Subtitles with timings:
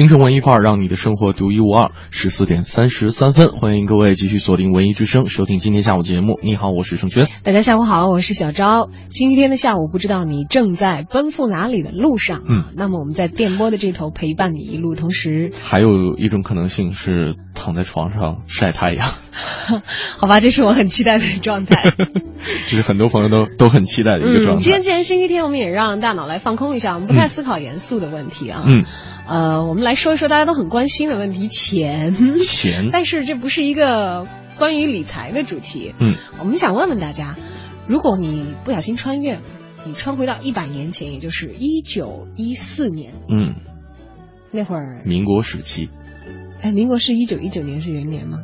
[0.00, 1.90] 京城文艺范儿，让你的生活独一无二。
[2.10, 6.40] 十四点三十三分，欢迎各位继续锁定文艺之声，收听今天下午节目。
[6.42, 7.28] 你好，我是盛轩。
[7.44, 8.88] 大家下午好，我是小昭。
[9.10, 12.42] 星期天的下午，不知道你正在奔赴哪里的路上？
[12.48, 19.06] 嗯，那么我们在电波的这头陪伴你一路，同时还有一种可能性是躺在床上晒太阳。
[20.16, 21.92] 好吧，这是我很期待的状态。
[22.66, 24.62] 这是很多朋友都都很期待的一个状态。
[24.62, 28.64] 今天既然星期天，我们也让大脑来放空一下，我们不太思考严肃的问题啊。
[28.66, 28.86] 嗯。
[29.30, 32.36] 呃，我们来说一说大家都很关心的问题——钱。
[32.42, 32.88] 钱。
[32.92, 34.26] 但是这不是一个
[34.58, 35.94] 关于理财的主题。
[36.00, 36.16] 嗯。
[36.40, 37.36] 我们想问问大家，
[37.86, 39.38] 如果你不小心穿越，
[39.84, 43.14] 你穿回到一百年前，也就是一九一四年。
[43.28, 43.54] 嗯。
[44.50, 45.04] 那会儿。
[45.06, 45.90] 民国时期。
[46.60, 48.40] 哎，民国是一九一九年是元年吗？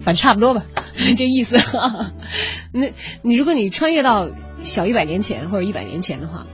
[0.00, 0.64] 反正差不多吧，
[1.18, 1.56] 这意思。
[2.72, 4.30] 那你如果你穿越到
[4.62, 6.46] 小一百年前或者一百年前的话。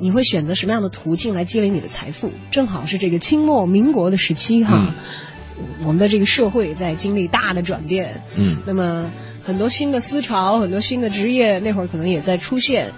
[0.00, 2.30] 你会选择什么样的途径来积累你的财富？
[2.50, 4.94] 正好是这个清末民国的时期哈，
[5.84, 9.10] 我们的这个社会在经历大的转变，嗯，那么
[9.42, 12.92] 很多新的思潮，很多新的职业，那会儿可能也在出现，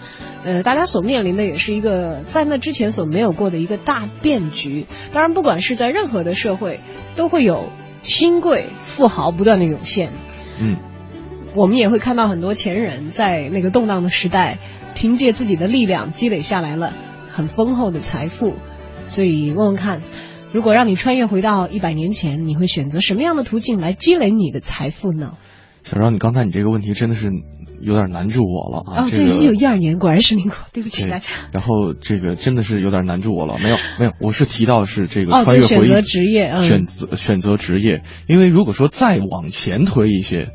[0.45, 4.87] 呃，大家所面临的也是一个在那之前所没有过的一个大变局。
[5.13, 6.81] 当然，不管是在任何的社会，
[7.15, 7.71] 都会有
[8.03, 10.13] 新贵富豪不断的涌现，
[10.61, 10.79] 嗯，
[11.55, 14.59] 我们也会看到很多前人在那个动荡的时代。
[14.99, 16.93] 凭借自己的力量积累下来了
[17.29, 18.55] 很丰厚的财富，
[19.05, 20.03] 所以问问看，
[20.53, 25.35] 如果让你穿越回到一百年前，你会选择什么样的途径来积累你的财富呢？
[25.85, 27.31] 小张，你刚才你这个问题真的是
[27.81, 29.05] 有点难住我了啊！
[29.05, 31.33] 哦，这一九一二年果然是民国，对不起大家。
[31.55, 40.49] 然后这个真的是有点难住我了，没有没有，我是提到是这个穿越回忆，选择职业，选择选择职业，因为如果说再往前推一些，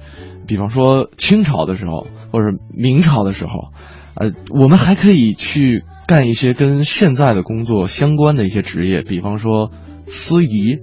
[0.47, 3.71] 比方说清朝的时候或者明朝的时候。
[4.15, 9.71] 呃，我们还可以去干一些跟现在的工作相关的一些职业，比方说
[10.05, 10.77] 司仪，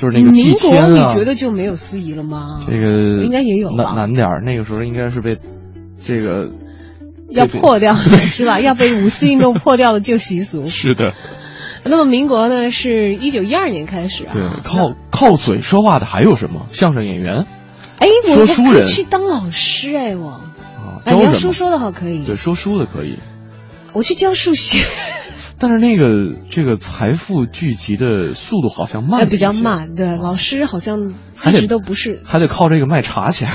[0.00, 0.88] 就是那个祭天啊。
[0.88, 2.64] 你觉得就没有司仪了吗？
[2.66, 5.38] 这个应该也有难难点儿，那个时候应该是被
[6.04, 6.50] 这个
[7.30, 7.94] 要破掉
[8.28, 8.60] 是吧？
[8.60, 10.64] 要被五四运动破掉的旧习俗。
[10.66, 11.12] 是的。
[11.84, 14.32] 那么民国呢，是一九一二年开始啊。
[14.32, 16.66] 对，靠靠嘴说话的还有什么？
[16.70, 17.46] 相声演员。
[17.98, 20.40] 哎，说书人去当老师哎，我。
[21.04, 23.18] 教你要说书的话可以，对，说书的可以。
[23.92, 24.78] 我去教数学，
[25.58, 29.94] 但是那个这个财富聚集的速度好像慢，比较慢。
[29.94, 31.12] 对，老师好像
[31.46, 33.48] 一直都不是，还得靠这个卖茶钱。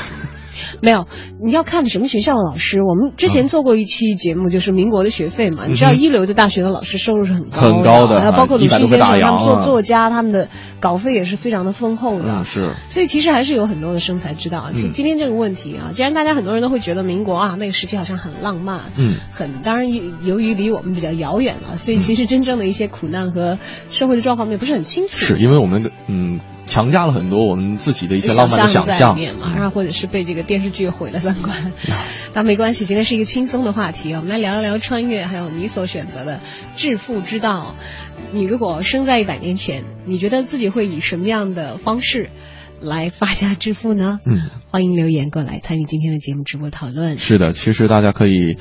[0.81, 1.05] 没有，
[1.43, 2.81] 你要看什么学校的老师。
[2.81, 5.65] 我们之前做过一期节目，就是民国的学费嘛。
[5.67, 12.25] 你知道一流的大学的老师收入是很高很高的，还有包括鲁迅先生他们做作家，他们的稿费也是非常的丰厚的。
[12.27, 12.73] 嗯，是。
[12.87, 14.69] 所以其实还是有很多的生财之道。
[14.71, 19.89] 今今天这个问题啊，既然大家很多人都会觉得民国啊那个时期好像很浪漫，嗯，很当然
[20.25, 23.57] 由于离我们比较遥远了，所以其实真正的一些苦难和
[23.91, 25.17] 社会的状况也不是很清楚。
[25.17, 26.39] 是因为我们嗯。
[26.67, 31.71] 强加了很多我们自己的一些浪漫的想象面嘛，然后或者是被这个电视剧毁了三观，
[32.33, 36.39] 但没关系，今天是一个轻松的话题，我们来聊一聊穿越，还有你所选择的
[36.75, 37.73] 致富之道。
[38.31, 42.29] 你如果生在一百年前，你觉得自己会以什么样的方式
[42.81, 44.19] 来发家致富呢？
[44.25, 47.17] 嗯，欢迎留言过来参与今天的节目直播讨论。
[47.17, 48.57] 是的，其实大家可以。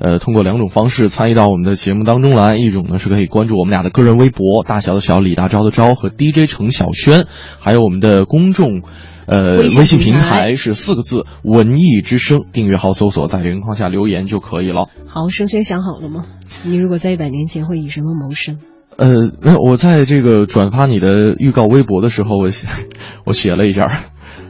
[0.00, 7.26] 呃，通过两种方式参与到我们的节目当中来，一种呢是可以关注我们俩的个人微博，大小的小李大钊的钊和 DJ 程小轩，
[7.58, 8.80] 还有我们的公众，
[9.26, 14.88] 呃，微信平台是四个字“文艺之声”，订阅号搜索，在留言框下留言就可以了。
[15.06, 16.24] 好，生轩想好了吗？
[16.64, 18.58] 你如果在一百年前会以什么谋生？
[18.96, 22.66] 呃，没有，我在这个转发你的预告微博的时候，我写
[23.24, 24.04] 我写了一下，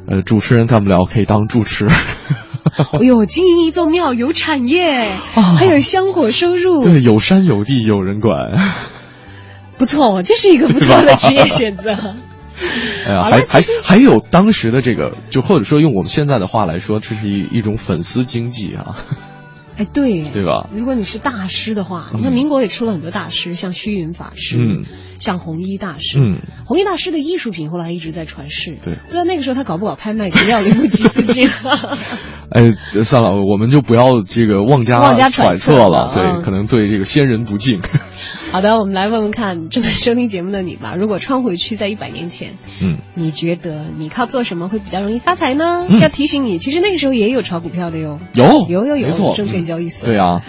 [0.07, 1.87] 呃，主持人干不了，可以当主持。
[3.01, 6.83] 哎呦，经营一座庙有产业，还有香火收入。
[6.83, 8.53] 对，有山有地有人管，
[9.79, 11.97] 不错，这是一个不错的职业选择。
[13.07, 18.95] 哎呀，还还还有当时的这个，就或者说用我们现在的话来说，这是一一种粉丝经济啊。
[19.81, 20.69] 哎，对，对吧？
[20.77, 24.85] 如果你是大师的话，你看民国也出了很多大师，像虚云法师，嗯，
[25.19, 31.49] 像弘一大师，嗯，弘一大师的艺术品后来一直在传世，对，不知道那个时候他搞不搞拍卖，肯定要名不及附近。
[32.53, 32.75] 哎，
[33.05, 36.43] 算了，我们就不要这个妄加妄加揣测了，对，嗯。
[36.43, 37.81] 可能对这个先人不敬。
[38.53, 40.95] 好的，我们来问问看正在收听节目的你吧。
[40.95, 45.87] 如果穿回去在一百年前，嗯，你觉得你靠做什么会比较容易发财呢？
[45.89, 48.19] 嗯要提醒你，其实那个时候也有炒股票的哟。
[48.35, 50.09] 有有有有，证券交易所。
[50.09, 50.43] 对啊，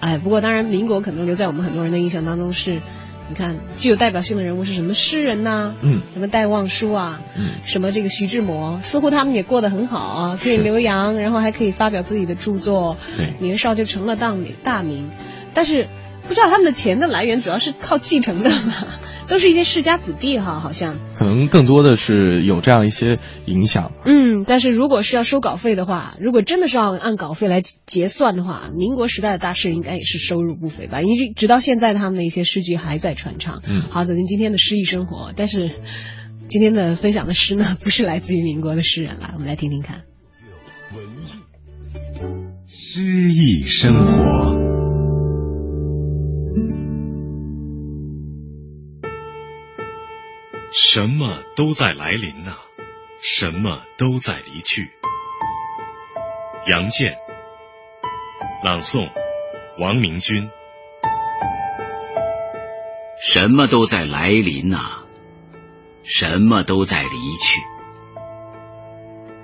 [0.00, 2.80] 哎，不过当然，民国可能留在我们很多人的印象当中是，
[3.28, 15.10] 你看具有代表性的人物是什么诗人呐、嗯什么戴望舒啊，嗯什么这个徐志摩，似乎他们也过得很好啊，可以留洋，然后还可以发表自己的著作，对年少就成了大名大名，
[15.54, 15.88] 但是
[16.28, 18.74] 不知道他们的钱的来源主要是靠继承的嘛，
[19.28, 20.96] 都是一些世家子弟哈，好像。
[21.18, 23.92] 可能更多的是有这样一些影响。
[24.04, 31.00] 嗯，但是如果是要收稿费的话，如果真的是要按稿费来结算的话，民国时代的大师应该也是收入不菲吧？
[31.00, 33.62] 因为直到现在他们的一些诗句还在传唱。
[33.66, 35.70] 嗯好，走进今天的诗意生活，但是
[36.48, 40.02] 今天的分享的诗呢， 不是来自于民国的诗人了，我们来听听看。
[42.66, 44.87] 诗意生活。
[50.80, 52.56] 什么都在来临呐、
[53.20, 54.92] 什么都在离去。
[56.68, 57.16] 杨健，
[58.62, 59.10] 朗诵，
[59.80, 60.48] 王明君。
[63.20, 65.02] 什么都在来临呐、
[66.04, 67.60] 什么都在离去。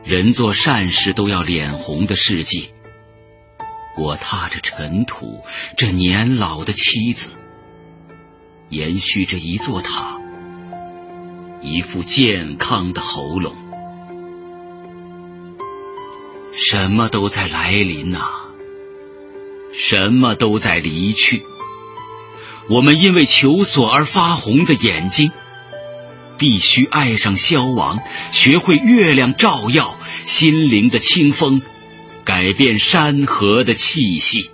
[0.05, 2.69] 人做善事都要脸红的世界，
[3.99, 5.45] 我踏着尘土，
[5.77, 7.37] 这年老的妻子，
[8.69, 10.14] 延续着一座塔，
[11.65, 13.57] 一副健康的喉咙。
[16.53, 18.21] 什么都在来临呐、
[19.73, 21.43] 什么都在离去。
[22.69, 25.33] 我们因为求索而发红的眼睛，
[26.39, 27.99] 必须爱上消亡，
[28.31, 31.61] 学会月亮照耀心灵的清风，
[32.25, 34.51] 改变山河的气息。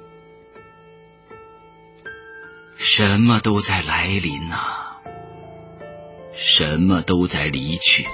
[2.77, 4.90] 什么都在来临呐、
[6.33, 8.07] 什么都在离去。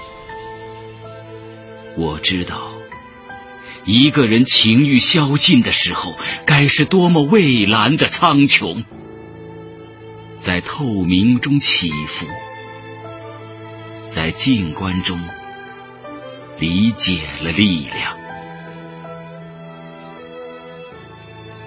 [1.96, 2.72] 我知道，
[3.84, 6.14] 一个人情欲消尽的时候，
[6.44, 8.84] 该是多么蔚蓝的苍穹。
[10.38, 12.26] 在透明中起伏，
[14.12, 15.20] 在静观中
[16.58, 18.16] 理解了力量。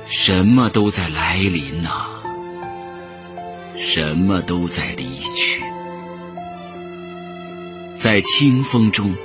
[0.08, 2.22] 什么都在来临呐、
[3.78, 5.62] 什么都在离去。
[8.02, 9.18] 在清风中，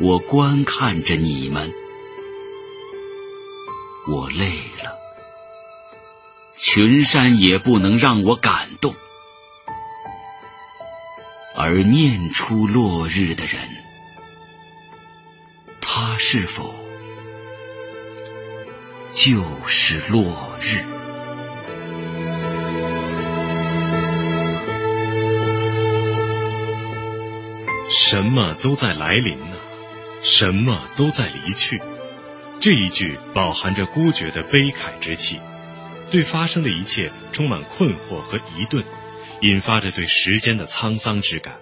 [0.00, 1.72] 我观看着你们，
[4.08, 4.46] 我累
[4.82, 4.96] 了。
[6.56, 8.94] 群山也不能让我感动，
[11.56, 13.60] 而念出落日的人，
[15.80, 16.72] 他是否
[19.10, 21.01] 就是落日？
[27.92, 29.56] 什么都在来临呢、
[30.22, 31.82] 什么都在离去。
[32.58, 35.38] 这一句饱含着孤绝的悲慨之气，
[36.10, 38.82] 对发生的一切充满困惑和疑顿，
[39.42, 41.60] 引发着对时间的沧桑之感。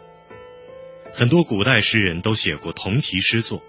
[1.13, 3.63] 很多古代诗人都写过同题诗作，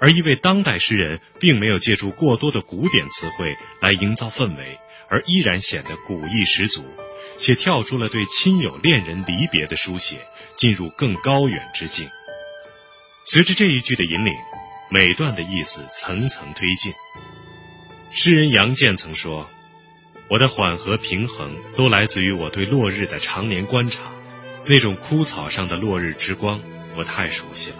[0.00, 6.82] 而一位当代诗人并没有借助过多的古典词汇来营造氛围，而依然显得古意十足，
[7.36, 10.16] 且跳出了对亲友恋人离别的书写，
[10.60, 12.10] 进入更高远之境。
[13.24, 14.34] 随着这一句的引领，
[14.90, 16.92] 每段的意思层层推进。
[18.10, 19.48] 诗人杨健曾说
[20.28, 24.12] ：“我的缓和平衡都来自于我对落日的常年观察，
[24.66, 26.60] 那种枯草上的落日之光，
[26.94, 27.78] 我太熟悉了。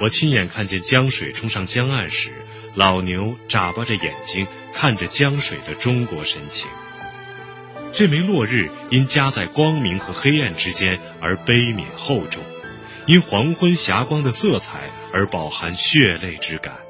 [0.00, 2.32] 我亲眼看见江水冲上江岸时，
[2.74, 6.70] 老牛眨巴着眼睛看着江水的中国神情。
[7.92, 12.42] 这枚落日因夹在光明和黑暗之间而悲悯厚重。”
[13.06, 16.80] 因黄昏霞光的色彩而饱含血泪之感，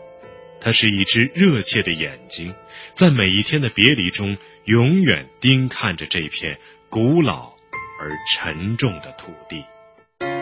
[0.61, 2.55] 它是一只热切的眼睛，
[2.95, 6.59] 在每一天的别离中，永远盯看着这片
[6.91, 7.53] 古老
[8.01, 9.65] 而沉重的土地。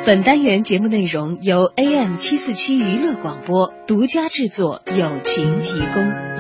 [0.07, 6.36] 本单元节目内容由 AM 七四七娱乐广播独家制作，友情提供。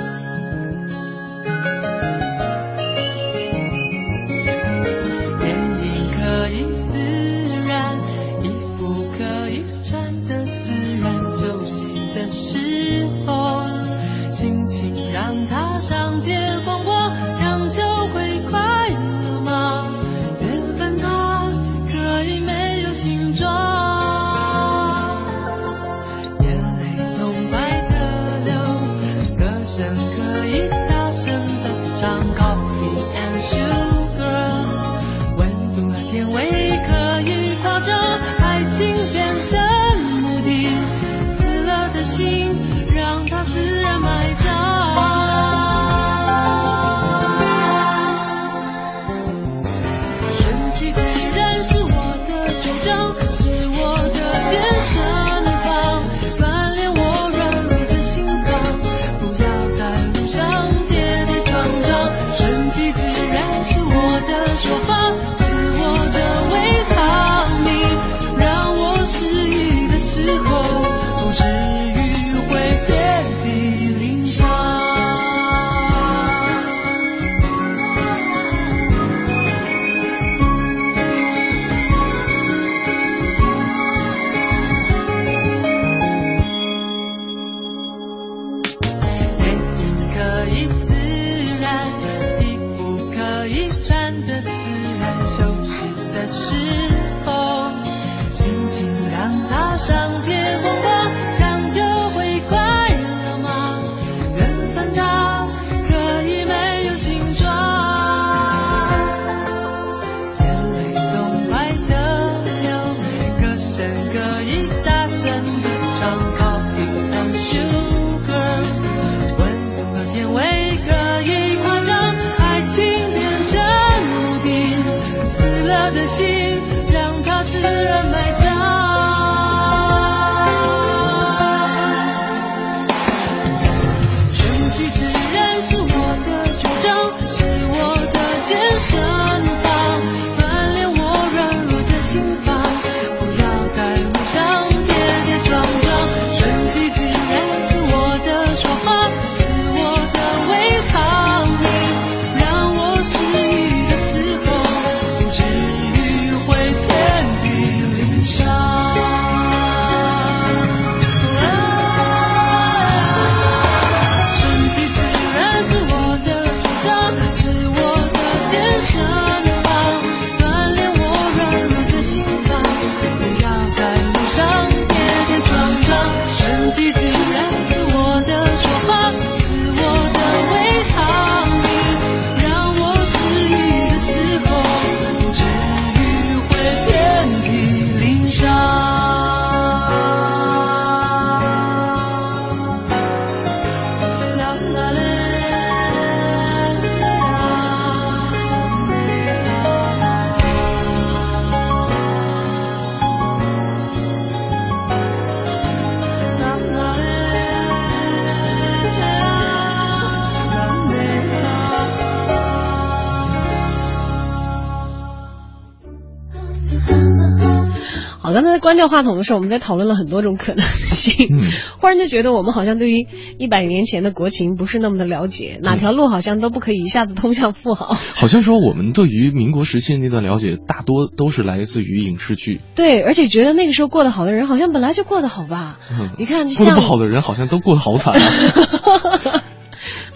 [218.77, 221.29] 关掉话筒的时候，我们在讨论了很多种可能性。
[221.31, 221.41] 嗯，
[221.81, 223.07] 忽然就觉得我们好像对于
[223.39, 227.97] 一百年前的国情不是那么的了解，哪条路好像都不可以一下子通向富豪。
[228.15, 232.61] 好像说我们对于民国时期的那段了解，大多都是来自于影视剧。
[232.75, 235.79] 对，而且觉得那个时候过得好的人，好像本来就过得好吧？
[235.91, 239.43] 嗯你看，过得不好的人好像都过得好惨啊。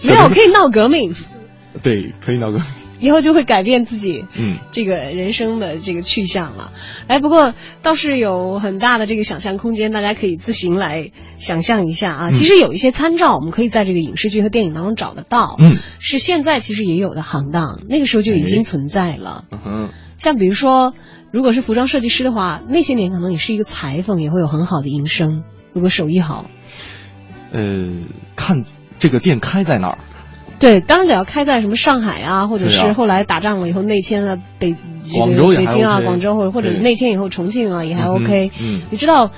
[0.05, 1.15] 没有可以闹革命，
[1.81, 2.61] 对，可以闹个，
[3.01, 4.25] 以后就会改变自己。
[4.33, 6.71] 嗯这个人生的这个去向了，
[7.07, 12.29] 哎，不过倒是有很大的这个想象空间，大家可以自行来想象一下啊。
[12.29, 19.45] 嗯其实有一些参照，我们可以在这个影视剧和电影当中找得到，嗯是现在其实也有的行当，那个时候就已经存在了。
[19.51, 20.93] 嗯哼，像比如说，
[21.31, 25.43] 如果是服装设计师的话，那些年可能你是一个裁缝，也会有很好的营生，
[25.73, 26.45] 如果手艺好。
[27.51, 27.61] 呃，
[28.35, 28.63] 看
[28.99, 29.97] 这个店开在哪儿。
[30.61, 38.51] 对，当然得要开在什么上海啊，或者是后来打仗了以后内迁了北这个广州北京啊、广州或者或者内迁以后重庆啊也还 OK。
[38.61, 38.83] 嗯。
[38.91, 39.31] 你知道，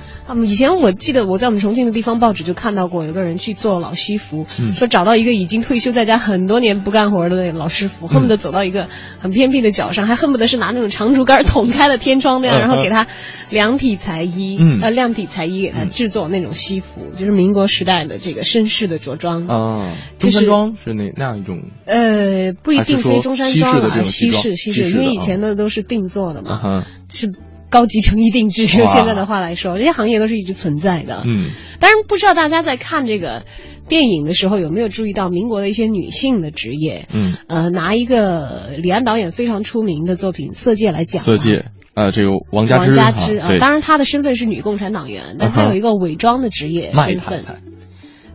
[0.45, 4.73] 以前我记得我在我们重庆的地方报纸就看到过，有个人去做老西服，嗯。
[4.73, 8.87] 说找到一个已经退休在家很多年不干活的那个老师傅，恨不得走到一个
[9.17, 13.07] 很偏僻的角上，还恨不得是拿那种长竹竿捅开了天窗那样，嗯然后给他
[13.49, 14.81] 量体裁衣，嗯。
[14.81, 19.47] 呃量体裁衣给他制作那种西服，就是民国时代的这个绅士的着装。
[19.47, 27.31] 啊，就是中山装是那那样一种呃，不一定非中山装了，的西式西式，因为以前啊的都是定做的嘛，是
[27.69, 28.65] 高级成衣定制。
[28.67, 31.23] 用 现在的话来说，这些行业都是一直存在的。
[31.25, 33.43] 嗯当然，不知道大家在看这个
[33.89, 37.07] 电影的时候有没有注意到民国的一些女性的职业？
[37.13, 47.43] 嗯，呃，拿一个李安导演非常出名的作品《色戒》来讲，色戒啊，这个王佳王芝佳芝啊，当然她的身份是女共产党员，但她有一个伪装的职业身份。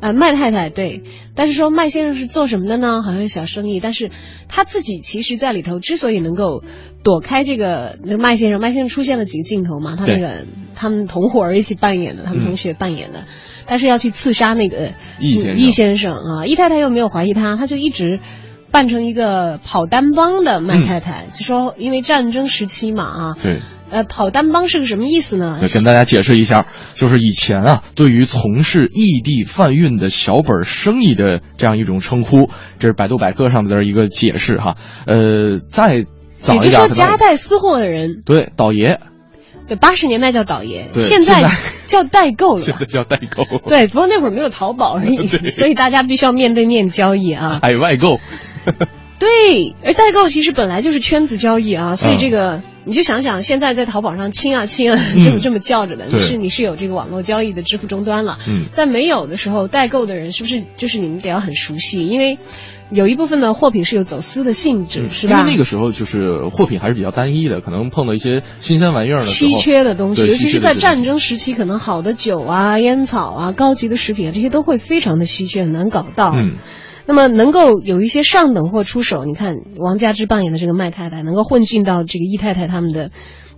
[0.01, 1.03] 太太，啊，麦太太对，
[1.35, 3.03] 但是说麦先生是做什么的呢？
[3.03, 4.11] 好像是小生意，但是
[4.49, 6.63] 他自己其实在里头之所以能够
[7.03, 13.25] 躲开这个那个麦先生，麦先生出现了几个镜头嘛，他那个他们同伙儿一起扮演的，他们嗯同学扮演的，
[13.67, 18.21] 他是要去刺杀那个易先易先生啊，易太太又没有怀疑他，他就一直。
[18.71, 23.61] 扮成一个跑单帮的麦太太，就说因为战争时期嘛啊，对。
[23.91, 25.61] 呃，跑单帮是个什么意思呢？
[25.63, 34.77] 那跟大家解释一下，就是以前啊，对于从事异地贩运的小本生意的这样一种称呼，这是百度百科上的一个解释哈。
[35.07, 39.01] 呃，再早也就是说夹带私货的人，对倒爷，
[39.69, 41.51] 对，八十年代叫倒爷，现在
[41.89, 42.75] 叫代购了现。
[42.79, 47.59] 在叫代购，对，不过那会儿没有淘宝而已， 所以大家必须要面对面交易啊。
[47.63, 48.21] 海外购，
[49.19, 58.39] 对，而代购其实本来就是圈子交易啊，所以嗯这个、你就想想，现在在淘宝上亲啊亲啊，嗯这么这么叫着的，对是你是有这个网络交易的支付终端了。
[58.49, 62.07] 嗯在没有的时候，代购的人是不是就是你们得要很熟悉？
[62.07, 62.39] 因为
[62.91, 65.41] 有一部分的货品是有走私的性质，是吧？
[65.41, 76.31] 因为那个时候就是货品还是比较单一的，可能碰到一些新鲜玩意儿的稀缺的东西，尤其是在战争时期，可能好的酒啊、烟草啊、高级的食品啊，这些都会非常的稀缺，很难搞到。
[76.35, 76.55] 嗯，
[77.09, 83.11] 那么能够有一些上等货出手，你看王佳芝扮演的这个麦太太，能够混进到这个易太太他们的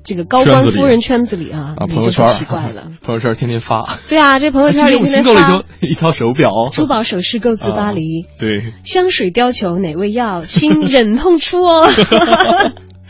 [0.04, 2.92] 这个高官夫人圈子里啊，啊，也朋友圈儿就不奇怪了。
[3.04, 8.72] 朋友圈天天发，对啊，这 朋友圈里今天我新天天发购了一条一条手表，珠宝首饰购自巴黎，对。
[8.84, 11.88] 香水貂裘哪位要， 请忍痛出哦。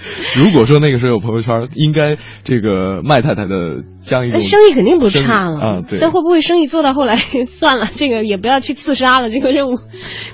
[0.37, 5.61] 如果说那个时候有朋友圈，应该这个麦太太的这样一那种生意肯定不差了。
[5.61, 5.99] 啊对。
[5.99, 9.79] 这会不会生意做到后来算了，这个也不要去刺杀了，这个任务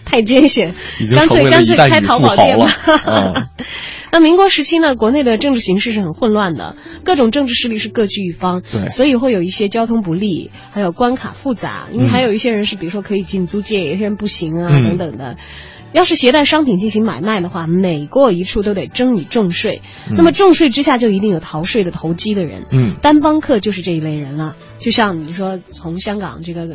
[0.04, 0.75] 太艰险。
[1.00, 3.12] 已，经干脆成为了干脆开一代女淘宝店富豪了吧。
[3.12, 3.49] 啊。
[4.12, 8.87] 那民国时期呢，国内的政治形势是很混乱的，各种政治势力是各据一方，对。
[8.87, 12.08] 所以会有一些交通不利，还有关卡复杂，因为嗯。
[12.08, 14.85] 还有一些人是比如说可以进租界，有些人不行啊、嗯。
[14.85, 15.37] 等等的。
[15.96, 19.80] 要是携带商品进行买卖的话，每过一处都得征你重税。
[20.14, 24.56] 那么重税之下就一定有逃税的投机的人，嗯单帮客就是这一类人了。
[24.78, 26.68] 就像你说从香港这个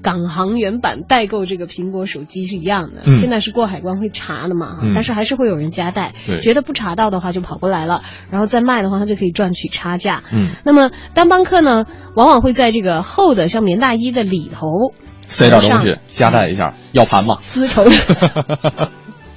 [0.00, 10.22] 港行原版代购这个苹果手机是一样的，嗯现在是过海关会查的嘛，嗯但是还是会有人夹带，对觉得不查到的话就跑过来了，然后再卖的话他就可以赚取差价。
[10.32, 14.68] 嗯，那么单帮客呢，往往会在这个厚的像棉大衣的里头
[15.32, 17.36] 塞点东西夹带一下，要盘吗。
[17.40, 17.84] 丝绸。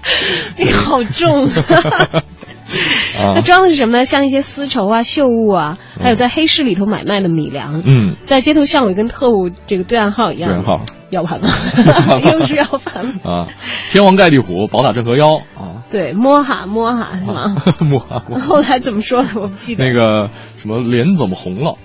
[0.58, 1.48] 那个好重。
[1.48, 4.06] 啊它装的是什么呢？
[4.06, 7.82] 像一些丝绸啊、绣物啊，还有在黑市里头买卖的米粮。
[7.86, 11.50] 嗯，在街头巷尾跟特务这个对暗号一样，对暗号要盘吗？
[12.24, 13.14] 又是要盘吗？
[13.24, 13.48] 啊，
[13.90, 17.56] 天王盖地虎，宝塔镇河妖啊，对，摸哈摸哈是吗？
[17.80, 19.30] 摸哈摸后来怎么说的？
[19.40, 19.84] 我不记得。
[19.86, 21.78] 那个什么脸怎么红了？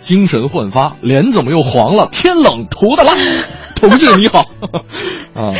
[0.00, 2.08] 精神焕发，脸怎么又黄了？
[2.12, 3.14] 天冷涂的蜡，
[3.76, 4.44] 同志你好。
[5.34, 5.52] 啊，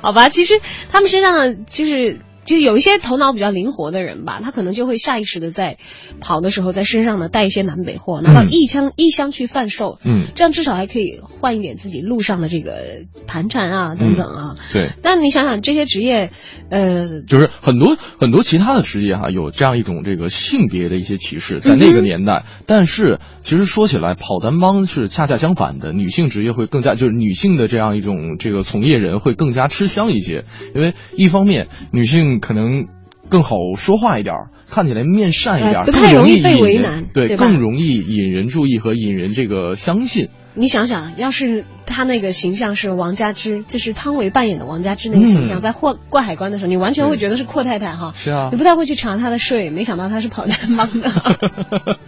[0.00, 5.76] 好吧，其实他们身上，就是就有一些头脑比较灵活的人吧，他可能就会下意识的在
[6.20, 14.56] 跑的时候在身上呢带一些南北货，拿到嗯异乡异乡去贩售，嗯，这样至少还可以换一点自己路上的这个盘缠啊等等啊。
[14.72, 14.92] 对。
[15.02, 16.30] 但你想想这些职业，
[16.70, 22.44] 呃，就是很多很多其他的职业哈、有这样一种这个性别的一些歧视，在那个年代。
[22.66, 32.86] 但是其实说起来，跑单帮是恰恰相反的，女性职业会更加就是女性的这样一种这个从业人会更加吃香一些，因为一方面女性可能。
[33.28, 40.28] 更好说话一点儿，看起来面善一点不太容易被为难对，对更容易引人注意和引人这个相信。
[40.58, 48.12] 你想想，要是他那个形象是王佳芝，就是汤唯扮演的王佳芝那个形象，嗯在过过海关的时候，你完全会觉得是阔太太哈。
[48.14, 51.10] 是啊你不太会去查她的税，没想到她是跑单帮的。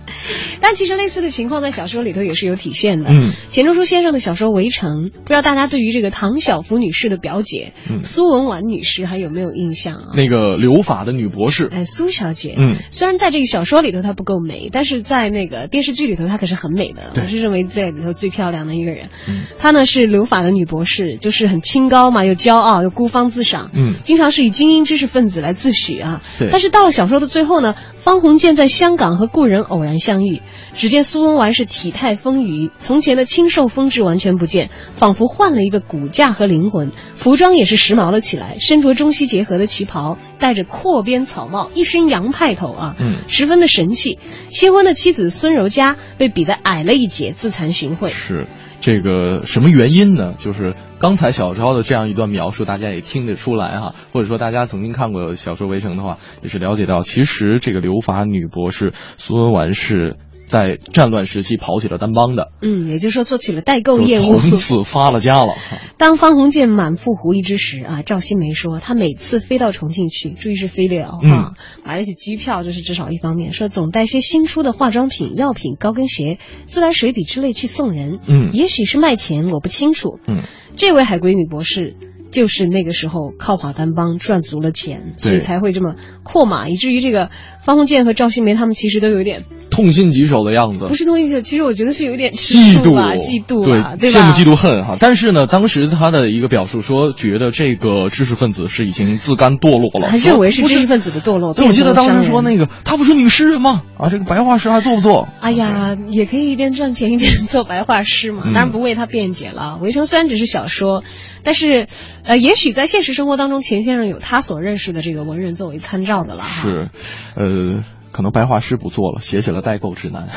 [0.61, 3.11] 但其实类似的情况在小说里头也是有体现的。
[3.11, 10.05] 嗯，钱钟书先生的小说《围城》，不知道大家对于这个唐晓芙女士的表姐、嗯苏文纨女士还有没有印象啊？
[10.16, 19.09] 那个留法的女博士，哎，苏小姐，嗯，虽然在这个小说里头她不够美，但是在那个电视剧里头她可是很美的，我是认为在里头最漂亮的一个人。
[19.29, 19.43] 嗯。
[19.59, 23.97] 她呢是留法的女博士，就是很清高嘛，又骄傲又孤芳自赏，嗯。
[24.03, 26.23] 经常是以精英知识分子来自诩啊。
[26.39, 26.49] 对。
[26.51, 30.43] 但是到了小说的最后呢，方鸿渐在香港和故人偶然相遇，
[30.75, 44.18] 只见苏文纨是体态丰腴，从前的清瘦风致完全不见，仿佛换了一个骨架和灵魂，服装也是时髦了起来，身着中西结合的旗袍，戴着阔边草帽，一身洋派头啊，嗯十分的神气。
[44.51, 48.09] 新婚的妻子孙柔嘉被比得矮了一截，自惭形秽。
[48.09, 48.46] 是
[48.81, 50.35] 这个什么原因呢？
[50.38, 60.16] 就是刚才小昭的这样一段描述，大家也听得出来哈，或者说大家曾经看过小说《围城》的话，也是了解到，其实这个留法女博士苏文纨是
[60.49, 64.39] 在战乱时期跑起了单帮的，嗯，也就是说做起了代购业务。
[64.39, 65.55] 从此发了家了。
[65.99, 71.53] 当方鸿渐满腹狐疑之时啊，赵新梅说，她每次飞到重庆去，注意是飞了嗯啊，
[71.85, 73.53] 买了起机票，这是至少一方面。
[73.53, 78.19] 说总带些新出的化妆品、药品、高跟鞋、自来水笔之类去送人。
[78.27, 80.19] 嗯也许是卖钱，我不清楚。
[80.27, 80.43] 嗯，
[80.77, 81.97] 这位海归女博士。
[82.31, 87.31] 就是那个时候靠跑单帮赚足了钱，所以才会这么阔马，以至于这个
[87.65, 89.47] 方鸿渐和赵新梅他们其实都有点
[89.79, 90.95] 痛心疾首的样子不。
[90.95, 94.21] 是痛心疾首，其实我觉得是有点嫉妒嫉妒啊，对，吧？
[94.21, 94.97] 羡慕嫉妒恨哈。
[95.01, 101.55] 但是呢，当时他的一个表述说，觉得这个知识分子是已经自甘堕落了，还认为是知识分子的堕落。
[101.55, 102.59] 对，我记得当时说那。
[102.59, 103.85] 个，他不是女诗人吗？
[103.97, 105.29] 啊，这个白话诗还做不做？
[105.41, 109.77] 哎呀，也可以一边赚钱一边做白话诗嘛，嗯当然不为他辩解了。
[109.81, 111.05] 《围城》虽然只是小说，
[111.45, 111.87] 但是，
[112.25, 116.62] 呃，也许在现实生活当中，钱先生有他所认识的这个文人作为参照的了哈。
[116.62, 116.91] 是，
[117.37, 120.29] 呃，可能白话诗不做了，写写了代购指南。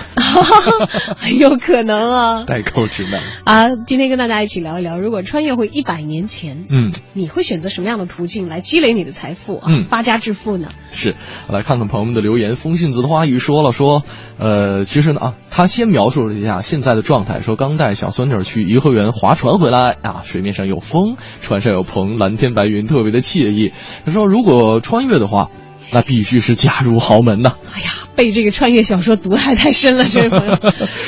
[1.18, 2.44] 很 有可能啊。
[2.48, 10.70] 代购指南，啊，今天跟大家一起聊一聊，如果穿越回一百年前，嗯，你会选择什么样的途径来积累你的财富啊，嗯发家致富呢？
[10.92, 11.16] 是，
[11.50, 12.56] 来看看朋友们的留言。
[12.56, 14.04] 风信子的花语说了说，
[14.38, 23.74] 呃，其实呢啊，他先描述了一下现在的状态，说刚带小孙女去颐和园划船回来啊，水面上有风，船上有篷，蓝天白云，特别的惬意。
[24.06, 25.50] 他说，如果穿越的话，
[25.92, 27.54] 那必须是嫁入豪门呐。
[27.74, 30.56] 哎呀，被这个穿越小说毒害太深了，这位朋友，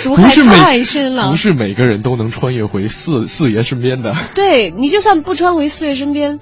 [0.03, 1.29] 毒害太深了。
[1.29, 4.15] 不是每个人都能穿越回四四爷身边的。
[4.35, 6.39] 对你就算不穿回四爷身边，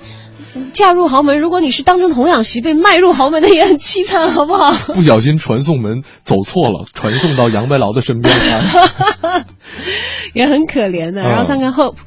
[0.74, 4.74] 嫁入豪门，如果你是当成童养媳被卖入豪门的，也很凄惨，好不好？
[4.94, 9.46] 不小心传送门走错了，传送到杨白劳的身边啊。
[10.34, 11.22] 也很可怜的。
[11.22, 11.98] 嗯然后看看 Hope，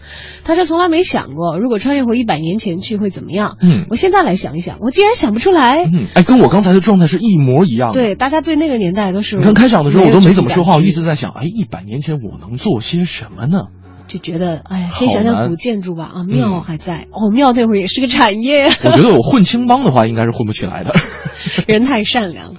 [0.44, 3.57] 他说从来没想过，如果穿越回一百年前去会怎么样。
[3.62, 5.85] 嗯我现在来想一想，我竟然想不出来。
[5.85, 7.94] 嗯，哎，跟我刚才的状态是一模一样的。
[7.94, 9.37] 对，大家对那个年代都是。
[9.37, 13.68] 你看开场的时候我都没怎么说话，我一直直在想，哎，一百年前我能做些什么呢？
[14.07, 16.04] 就觉得，哎，呀先想想古建筑吧。
[16.04, 18.64] 啊，嗯庙还在，哦，庙那会儿也是个产业。
[18.85, 20.92] 我觉得我混青帮的话，应该是混不起来的。
[21.66, 22.54] 人太善良。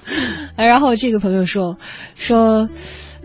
[0.56, 1.76] 然后这个朋友说
[2.16, 2.68] 说。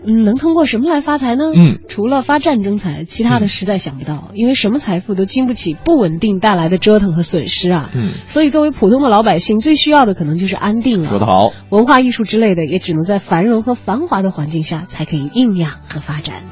[0.06, 1.44] 嗯，能通过什么来发财呢？
[1.56, 7.90] 嗯，除了发战争财，其他的实在想不到，因为什么财富都经不起不稳定带来的折腾和损失啊。
[7.94, 11.08] 嗯，所以作为普通的老百姓，最需要的可能就是安定了。
[11.08, 16.42] 说得好，文化艺术之类的，也只能在繁荣和繁华的环境下才可以酝酿和发展。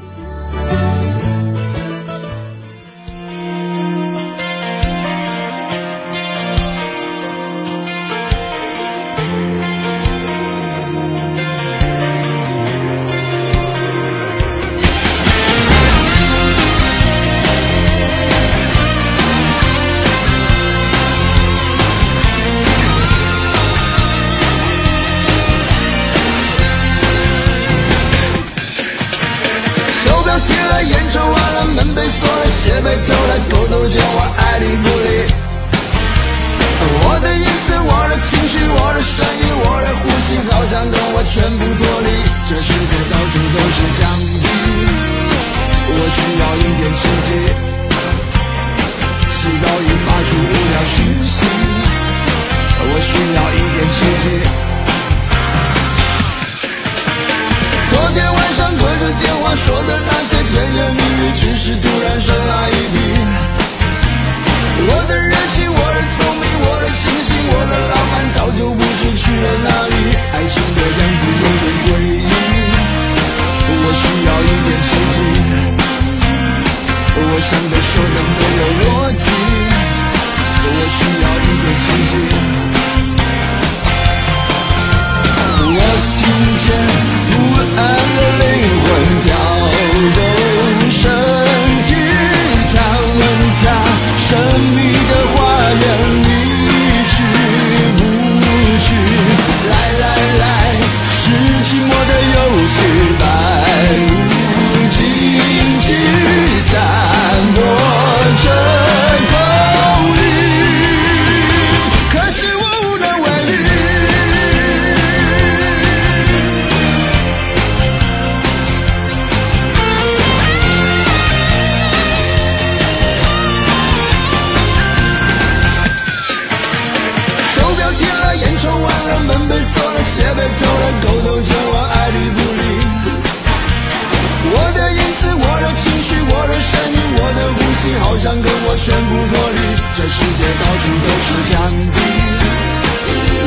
[138.77, 139.57] 全部脱离，
[139.95, 141.93] 这世界到处都是奖励。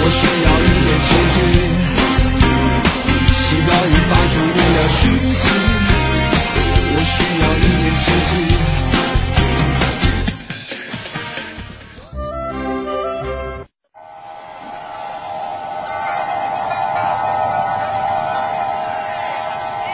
[0.01, 1.37] 我需要一点奇迹，
[3.33, 5.33] 细胞里发出力量讯息。
[6.97, 8.33] 我需要一点奇迹。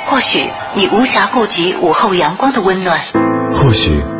[0.07, 2.99] 或许你无暇顾及午后阳光的温暖，
[3.51, 4.20] 或许。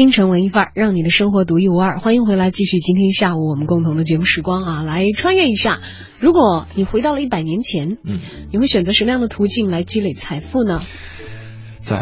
[0.00, 1.98] 京城文艺范儿，让你的生活独一无二。
[1.98, 5.80] 欢迎回来，继续今天下午我们共同的节目时光啊，来穿越一下。
[6.20, 8.18] 如果你回到了一百年前，嗯，
[8.50, 10.80] 你会选择什么样的途径来积累财富呢？
[11.80, 11.98] 在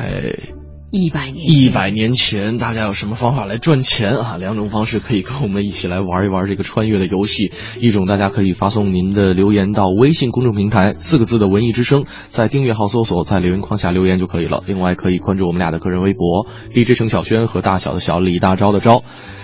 [0.91, 4.39] 一百年，一百年前，大家有什么方法来赚钱啊？
[4.39, 7.53] 两种方式可以跟我们一起来玩一玩这个穿越的游戏。
[7.79, 14.63] 一种，大家可以发送您的留言到微信公众平台四个字的“文艺之声”，在订阅号搜索，在留言框下留言就可以了。
[14.67, 19.03] 另外，可以关注我们俩的个人微博 DJ 程小轩和大小的小李大钊的钊。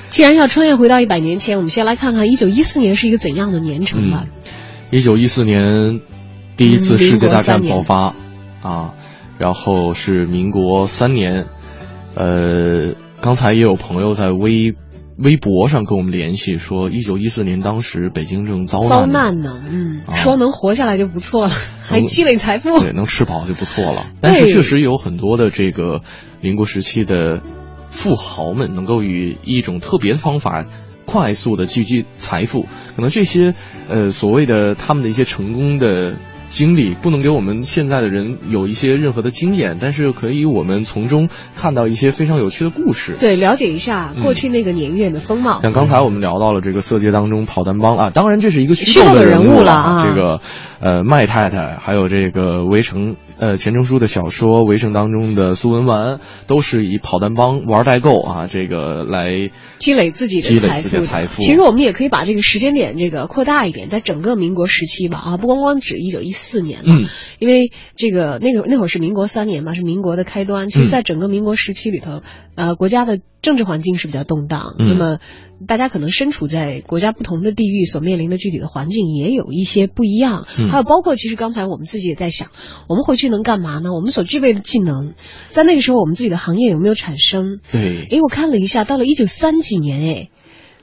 [0.09, 4.24] 既然要穿越回到一百年前，我们先来看看一九一四年是一个怎样的年程吧。
[4.90, 6.00] 一九一四年，
[6.57, 8.14] 第一次世界大战爆发
[8.62, 8.94] 啊。
[9.38, 11.47] 然后是民国三年，
[12.14, 14.75] 呃，刚才也有朋友在微
[15.18, 24.07] 微博上跟我们联系说，一九一四年当时北京正遭难遭难呢，嗯，说能活下来就不错了，还积累财富，对，能吃饱就不错了。
[24.20, 26.01] 但是确实有很多的这个
[26.40, 27.40] 民国时期的
[27.90, 30.64] 富豪们能够以一种特别的方法。
[31.07, 32.62] 快速的聚集财富，
[32.97, 33.55] 可能这些
[33.90, 36.14] 呃所谓的他们的一些成功的。
[36.55, 43.17] 经历不能给我们现在的人有一些任何的经验，但是可以我们从中看到一些非常有趣的故事。
[43.19, 45.61] 对，了解一下过去那个年月的风貌。
[45.62, 50.07] 像刚才我们聊到了这个色戒当中跑单帮啊，当然这是一个虚构的人物了啊。
[50.07, 50.40] 这个
[50.80, 60.98] 呃麦太太，还有这个围城呃钱钟书的小说《围城》当中的苏文纨，都是以跑单帮玩代购啊这个来积累自己的财富。
[61.00, 61.42] 财富。
[61.42, 66.44] 其实我们也可以把这个时间点这个扩大一点，在整个民国时期吧啊，不光光指一九一四。
[66.54, 67.02] 四年嗯，
[67.40, 70.68] 因为这个那个那会儿是民国三年嘛，是民国的开端。
[70.68, 72.20] 其实，在整个民国时期里头，
[72.54, 74.74] 呃，国家的政治环境是比较动荡。
[74.78, 75.18] 那么，
[75.67, 80.45] 大家可能身处在国家不同的地域，所面临的具体的环境也有一些不一样。
[80.69, 82.49] 还有包括，其实刚才我们自己也在想，
[82.88, 83.93] 我们回去能干嘛呢？
[83.93, 85.14] 我们所具备的技能，
[85.49, 87.61] 在那个时候我们自己的行业有没有产生？
[87.73, 88.07] 对。
[88.11, 90.29] 哎，我看了一下，到了一九三几年，哎，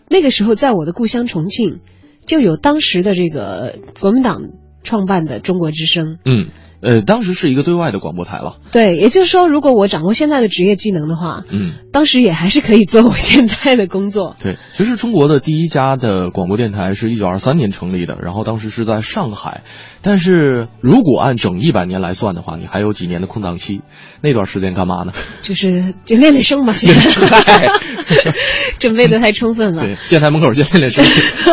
[0.09, 1.79] 那个时候在我的故乡重庆，
[2.25, 4.41] 就有当时的这个国民党。
[4.83, 6.47] 创办的中国之声，嗯，
[6.81, 8.57] 呃，当时是一个对外的广播台了。
[8.71, 14.35] 对，也就是说，如果我掌握现在的职业技能的话，嗯，当时也还是可以做我现在的工作。
[14.41, 19.61] 对，其实中国的第一家的广播电台是一九二三年成立的，然后当时是在上海。
[20.03, 23.81] 但是如果按整一百年来算的话，你还有几年的空档期，
[24.21, 25.13] 那段时间干嘛呢？
[25.43, 27.71] 就是就练练声吧，现在
[28.79, 29.83] 准备的太充分了。
[29.83, 31.05] 对，电台门口先练练声，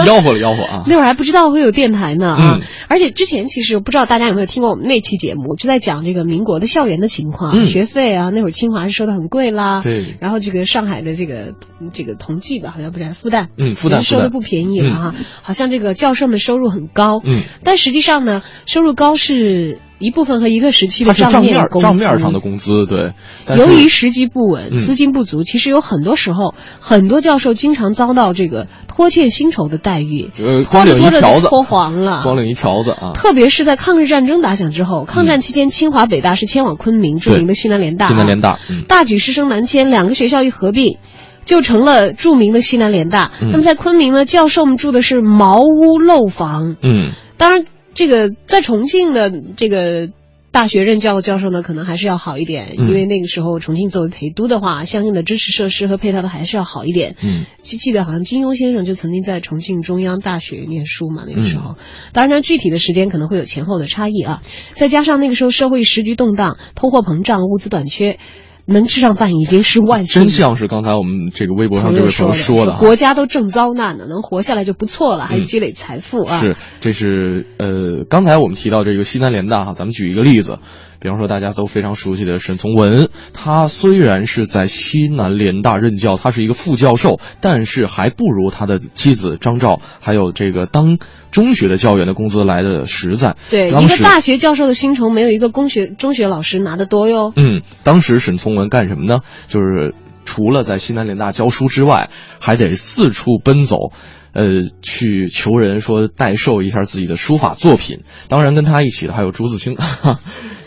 [0.06, 0.84] 吆喝了吆喝啊。
[0.88, 9.82] 那会儿还不知道会有电台呢啊，而且之前其实不知道大家有没有听过我们那期节目，就在讲这个民国的校园的情况，学费啊，那会儿清华是收的很贵啦。
[9.82, 10.16] 对。
[10.18, 11.54] 然后这个上海的这个
[11.92, 18.42] 这个同济吧，好像不是复旦，嗯，复旦收的不便宜了哈，好像这个教授们收入很高，嗯，但实际上呢。
[18.66, 23.12] 收入高是一部分和一个时期的账面账面上的工资，对。
[23.56, 33.12] 由于时机不稳，资金不足，其实有很多时候，很多教授经常遭到这个拖欠薪酬的待遇，呃，光领一条子，拖黄了，光领一条子啊。
[33.14, 40.98] 特别是在抗日战争打响之后，抗战期间，清华、北大是迁往昆明，著名的西南联大，西南联大，大举师生南迁，两个学校一合并，
[41.44, 43.32] 就成了著名的西南联大。
[43.40, 47.64] 那么在昆明呢，教授们住的是茅屋陋房，嗯，当然。
[47.98, 50.08] 这个在重庆的这个
[50.52, 57.16] 大学任教的教授呢，可能还是要好一点，因为那个时候重庆作为陪都的话，相应的支持设施和配套的还是要好一点。
[57.24, 61.74] 嗯，记得好像金庸先生就曾经在重庆中央大学念书嘛，那个时候，
[62.12, 64.42] 当然具体的时间可能会有前后的差异啊。
[64.74, 68.20] 再加上那个时候社会时局动荡，通货膨胀，物资短缺。
[68.68, 70.22] 能吃上饭已经是万幸。
[70.22, 76.38] 真像是刚才我们这个微博上这位朋友说的，国家都正遭难呢，能活下来就不错了，还积累财富啊。
[76.38, 80.58] 是，这是呃，刚才我们提到这个西南联大哈，咱们举一个例子。
[81.00, 90.98] 比方说，大家都非常熟悉的沈从文，他虽然是在西南联大任教，他是一个副教授，但是还不如他的妻子张照，还有这个当
[91.30, 93.36] 中学的教员的工资来的实在。
[93.48, 97.32] 对，一个大学教授的薪酬没有一个公学中学老师拿的多哟。
[97.36, 99.20] 嗯，当时沈从文干什么呢？
[99.46, 103.92] 就是除了在西南联大教书之外，还得四处奔走。
[104.34, 104.44] 呃，
[104.82, 109.76] 去求人说代售一下自己的书法作品，当然跟他一起的还有朱自清。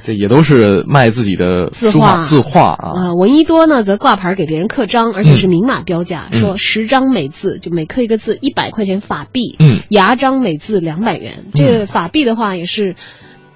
[0.04, 2.88] 这也都是卖自己的字书法画字画啊。
[2.98, 11.46] 啊，闻一多呢则挂牌给别人刻章，而且是明码标价，嗯说十张每字就每刻一个字一百块钱法币，嗯牙章每字两百元。
[11.54, 12.96] 这个法币的话也是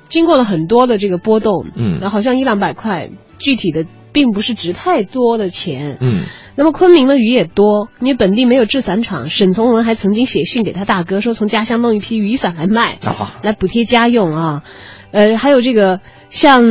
[0.08, 5.98] 经过了很多的这个波动，嗯然后好像一两百块，具体的并不是值太多的钱。
[6.02, 6.24] 嗯
[6.58, 14.64] 那么昆明的雨也多，因为本地没有制伞厂，沈从文还曾经写信给他大哥，说从家乡弄一批雨伞来卖，啊来补贴家用啊。
[15.12, 16.00] 呃，还有这个
[16.36, 16.66] 像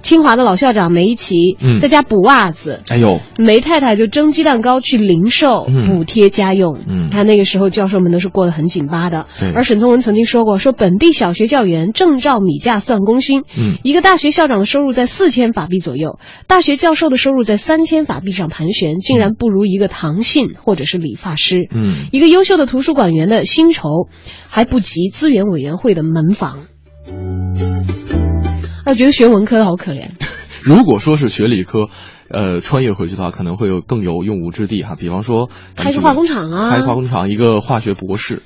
[0.00, 6.80] 清华的老校长梅贻琦，嗯在家补袜子，哎呦，梅太太就蒸鸡蛋糕去零售，嗯补贴家用。
[6.88, 9.26] 嗯他那个时候教授们都是过得很紧巴的。
[9.38, 21.68] 对而沈从文曾经说过，说本地小学教员正照米价算工薪，嗯一个大学校长的收入在四千法币左右，大学教授的收入在三千法币上盘旋，竟然不如一个唐信或者是理发师。
[21.70, 24.08] 嗯一个优秀的图书馆员的薪酬
[24.48, 26.64] 还不及资源委员会的门房。
[28.84, 30.10] 哎，觉得学文科的好可怜。
[30.62, 31.86] 如果说是学理科，
[32.30, 34.94] 呃，穿越回去的话，可能会有更有用武之地哈。
[34.96, 38.42] 比方说，开个化工厂啊开个化工厂，一个化学博士，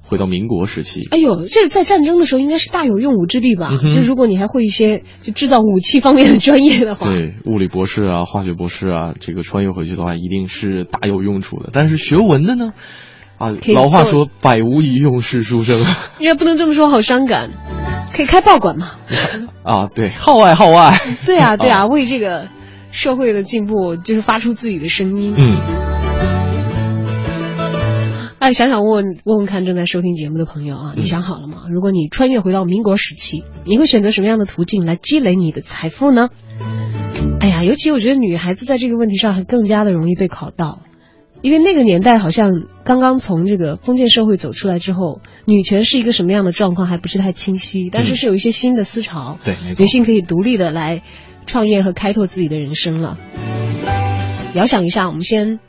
[0.00, 3.68] 回到民国时期，哎呦，这在战争的时候应该是大有用武之地吧？
[3.82, 11.68] 嗯就如果你还会一些就制造武器方面的专业的话，对，物理博士啊，化学博士啊，这个穿越回去的话，一定是大有用处的。
[11.72, 12.70] 但是学文的呢，
[13.36, 15.78] 啊老话说“百无一用是书生”
[16.18, 17.50] 应该不能这么说，好伤感。
[18.18, 18.96] 可以开报馆嘛？
[19.62, 20.92] 啊，对，号外号外，
[21.24, 22.48] 对啊，对啊，为这个
[22.90, 25.36] 社会的进步就是发出自己的声音。
[25.38, 25.56] 嗯，
[28.40, 31.66] 哎，想想问问问问看正在收听节目的朋友啊，嗯你想好了吗？
[31.70, 36.28] 如果你穿越回到民国时期，你会选择什么样的途径来积累你的财富呢？
[37.38, 40.80] 哎呀，尤其我觉得女孩子在这个问题上还更加的容易被考到，
[41.40, 42.50] 因为那个年代好像
[42.84, 51.02] 刚刚从这个封建社会走出来之后，女权是一个什么样的状况还不是太清晰，但是是有一些新的思潮，对，女，性可以独立的来
[51.46, 53.16] 创业和开拓自己的人生了。
[54.54, 55.60] 遥想一下，我们先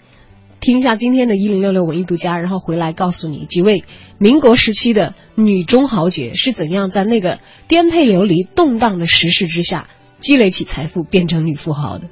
[0.60, 3.84] 听一下今天的一零六六文艺独家，然后回来告诉你几位
[4.18, 9.88] 民国时期的女中豪杰是怎样在那个颠沛流离、动荡的时势之下
[10.20, 12.08] 积累起财富，变成女富豪的。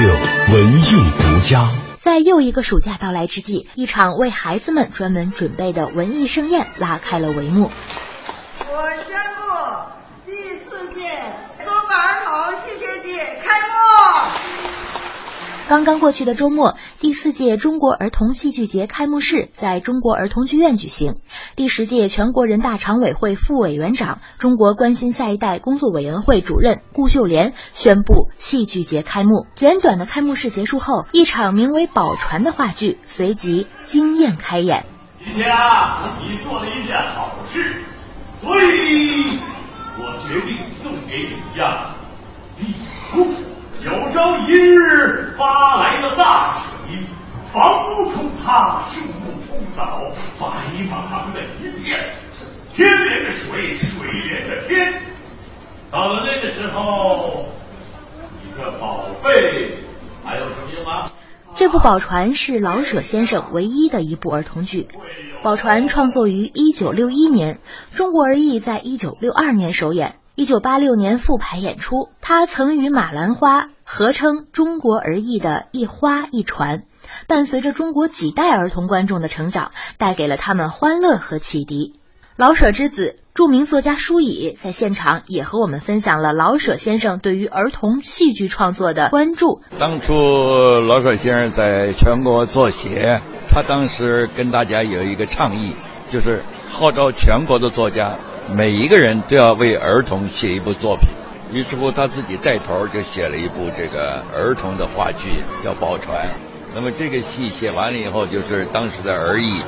[0.00, 0.14] 六
[0.54, 1.68] 文艺独家。
[2.00, 7.70] 在又一个暑假到来之际，一场为孩子们专门准备的文艺盛宴拉开了帷幕。
[8.60, 9.44] 我宣布
[10.24, 11.02] 第四届
[11.62, 13.74] 中国儿童戏剧节开幕。
[15.70, 21.18] 刚刚过去的周末，第四届中国儿童戏剧节开幕式在中国儿童剧院举行。
[21.54, 29.46] 第十届全国人大常委会副委员长、中国关心下一代工作委员会主任顾秀莲宣布戏剧节开幕。
[29.54, 34.86] 简短的开幕式结束后，一场名为《宝船》的话剧随即惊艳开演。
[35.24, 37.76] 今天啊，你做了一件好事，
[38.40, 39.38] 所以
[40.00, 41.94] 我决定送给你呀
[42.58, 42.74] 礼
[43.16, 43.49] 物。
[43.82, 46.98] 有朝一日发来了大水，
[47.50, 50.02] 房屋冲塌，树木冲倒，
[50.38, 50.46] 白
[50.84, 51.98] 茫茫的一片，
[52.74, 55.00] 天连着水，水连着天。
[55.90, 57.46] 到了那个时候，
[58.44, 59.78] 你这宝贝
[60.22, 61.10] 还有什么用啊？
[61.54, 64.88] 这部《宝船》是老舍先生唯一的一部儿童剧，
[65.42, 67.60] 《宝船》创作于一九六一年，
[67.92, 72.08] 中国儿艺在一九六二年首演，一九八六年复排演出。
[72.22, 76.84] 他曾与马兰花合称中国儿艺的一花一船，
[77.28, 81.92] 伴随着中国几代儿童观众的成长，带给了他们欢乐和启迪。
[82.38, 89.60] 老舍之子、著名作家舒乙在现场也和我们分享了老舍先生对于儿童戏剧创作的关注。
[89.78, 95.74] 当初老舍先生在全国作协，他当时跟大家有一个倡议，
[96.08, 98.16] 就是号召全国的作家，
[98.54, 101.08] 每一个人都要为儿童写一部作品。
[101.52, 106.26] 于是乎，他自己带头就写了一部这个儿童的话剧，叫《宝船》。
[106.74, 109.60] 那么这个戏写完了以后，就是当时的儿艺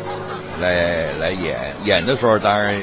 [0.60, 2.74] 来来演，演的时候当然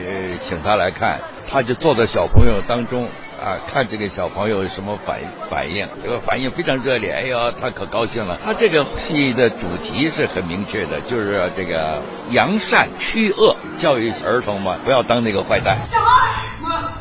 [0.41, 1.19] 请他来看，
[1.49, 3.07] 他就坐在小朋友当中
[3.39, 5.17] 啊，看这个小朋友什么反
[5.49, 8.37] 反应，这个反应非常热烈，哎呦，他可高兴了。
[8.43, 15.79] 他这个戏的主题是很明确的，就是这个扬善驱恶，教育儿童嘛，不要当那个坏蛋。
[15.89, 16.91] 小孩，妈，我们，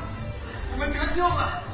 [0.74, 1.67] 我们得救了。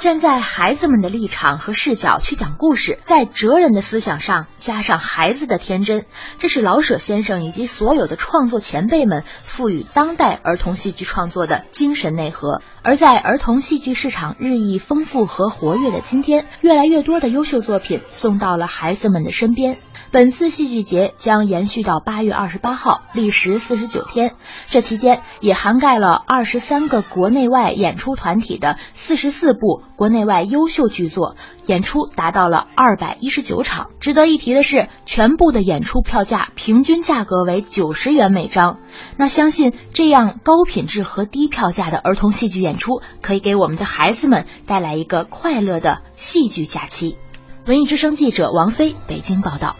[0.00, 6.06] 站在孩子们的立场和视角去讲故事，在哲人的思想上加上孩子的天真，
[6.38, 12.62] 这是老舍先生以及所有的创作前辈们赋予当代儿童戏剧创作的精神内核。
[12.82, 19.78] 而在儿童戏剧市场日益丰富和活跃的今天，越来越多的优秀作品送到了孩子们的身边。
[20.10, 24.36] 本次戏剧节将延续到八月二十八号，历时四十九天。
[24.68, 31.36] 这期间也涵盖了二十三个国内外演出团体的四十四部国内外优秀剧作，
[31.66, 33.90] 演出达到了二百一十九场。
[34.00, 38.78] 值得一提的是，全部的演出票价平均价格为九十元每张。
[39.18, 47.18] 那相信这样高品质和低票价的儿童戏剧演出，可以给我们的孩子们带来一个快乐的戏剧假期。
[47.66, 49.76] 文艺之声记者王飞北京报道。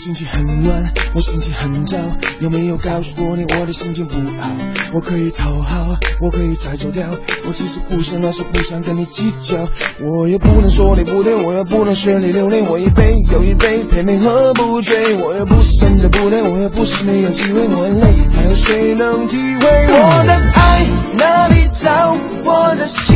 [0.00, 1.98] 心情很乱，我心情很糟，
[2.40, 4.50] 有没有告诉过你我的心情不好？
[4.94, 7.06] 我可以讨好，我可以再走掉，
[7.46, 9.68] 我只是不想，那是不想跟你计较。
[10.00, 15.16] 我也不能说你不对，我也不能学你流泪，我一杯又一杯，偏偏喝不醉。
[15.16, 20.86] 我也不是真的不对，我也不是没有机会，我很累，还有谁能体会我的爱
[21.18, 22.16] 哪里找？
[22.42, 23.09] 我的心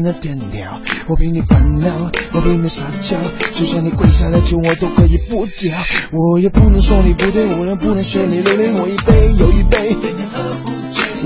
[0.00, 0.80] 那点鸟。
[1.08, 3.16] 我陪你烦恼，我陪你撒娇，
[3.54, 5.76] 就算你跪下来求我都可以不掉。
[6.10, 9.96] 我也不能说你不对，我也不能学你流泪，我一杯又一杯。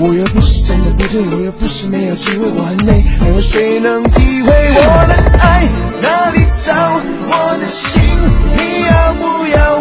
[0.01, 5.67] 我也不是真的不对，我也不是没有机会，我很累，还有谁能体会我的爱
[6.01, 7.01] 哪里找？
[7.27, 8.01] 我的心
[8.55, 9.78] 你要不要？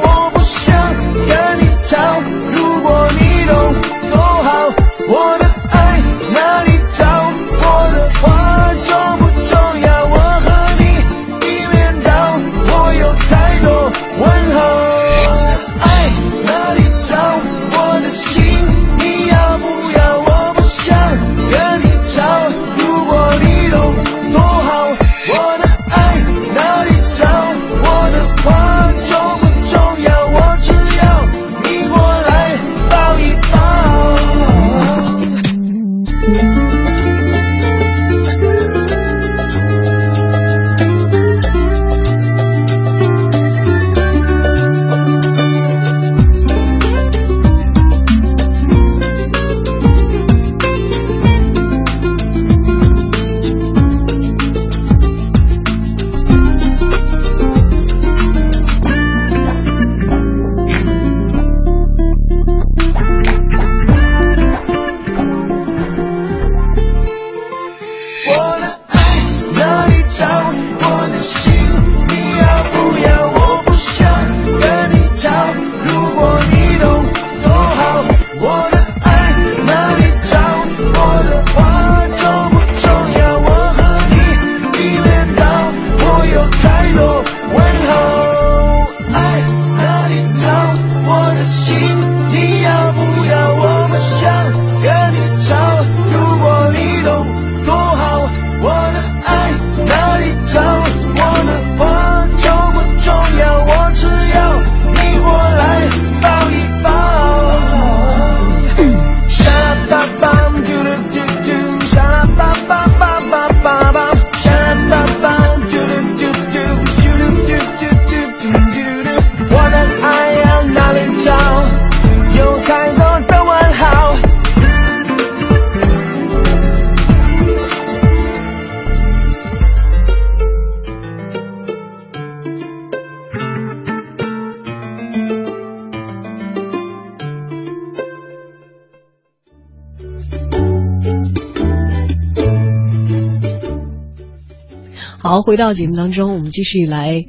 [145.49, 147.25] 回到节目当中，我们继续来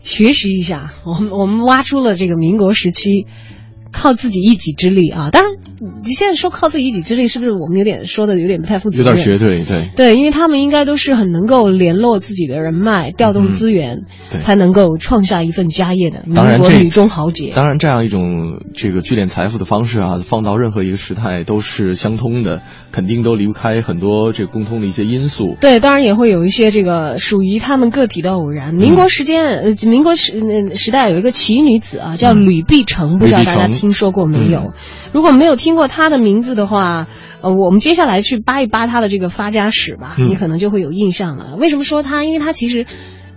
[0.00, 0.92] 学习一下。
[1.04, 3.26] 我们我们挖出了这个民国时期
[3.90, 5.53] 靠自己一己之力啊，当然
[6.04, 9.14] 你现在说靠自己一己之力，是不是我们有点说的有点不太负责任有？
[9.14, 9.90] 点绝对，对。
[9.96, 17.52] 对，因为他们应该都是很能够联络自己的人脉，调动资源，才能够创下一份家业的民当然女中豪杰。
[17.54, 22.60] 当然，这样一种这个聚敛财富的方式啊，放到任何一个时代都是相通的，
[22.92, 25.56] 肯定都离不开很多这个共通的一些因素。
[25.60, 28.74] 对，当然也会有一些这个属于他们个体的偶然。
[28.74, 34.60] 民国时间，呃，民国时呃时代有一个奇女子啊，叫吕碧城，不知道大家听说过没有？
[34.60, 34.72] 嗯
[35.14, 37.06] 如果没有听过他的名字的话，
[37.40, 41.54] 呃，我们接下来去扒一扒他的这个发家史吧，你可能就会有印象了。
[41.56, 42.24] 为什么说他？
[42.24, 42.84] 因为他其实。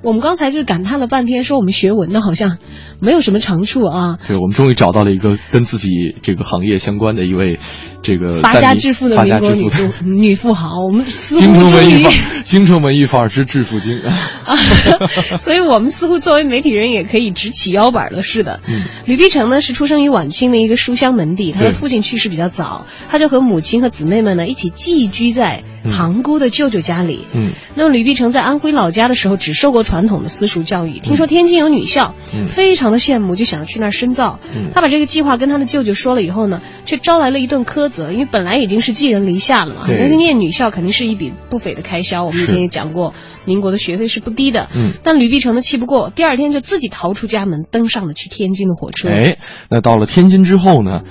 [0.04, 2.60] 我们刚才就是感叹了半天，说我们学文的好像
[3.00, 5.90] 没有什么长处啊，对，我们终于找到了一个跟自己
[6.22, 7.60] 这个行业相关的一位
[8.02, 14.00] 这个发家致富的民国女 富女富豪，我们似京乎终于城文艺范儿，京城文艺范儿之致富经
[14.46, 14.56] 啊。
[15.38, 18.62] 所以我们似乎作为媒体人也可以直起腰板了似的。
[18.68, 27.26] 嗯吕碧城呢是出生于晚清的一个书香门第，他的父亲去世比较早，他就和母亲和姊妹们呢一起寄居在塘沽的舅舅家里。
[27.34, 34.40] 嗯那么吕碧城在安徽老家的时候，只受过传统的私塾教育，听说天津有女校，嗯非常的羡慕，就想要去那儿深造。
[34.54, 42.24] 嗯他把这个计划跟他的舅舅说了以后呢，却招来了一顿苛责，因为本来已经是寄人篱下了嘛，对那个念女校肯定是一笔不菲的开销。
[42.24, 43.14] 我们以前也讲过，
[43.46, 44.68] 民国的学费是不低的。
[44.76, 49.10] 嗯但吕碧城呢气不过，第二天就自己逃出家门，登上了去天津的火车。
[49.10, 49.38] 哎，
[49.70, 51.02] 那到了天津之后呢，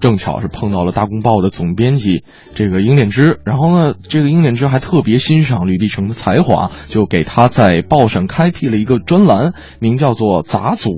[0.00, 2.24] 正巧是碰到了《大公报》的总编辑
[2.54, 10.90] 这个英敛之，然后呢，这个英敛之还特别欣赏吕碧城的才华，就给他在报上开辟了一个专栏，名叫做“杂组”。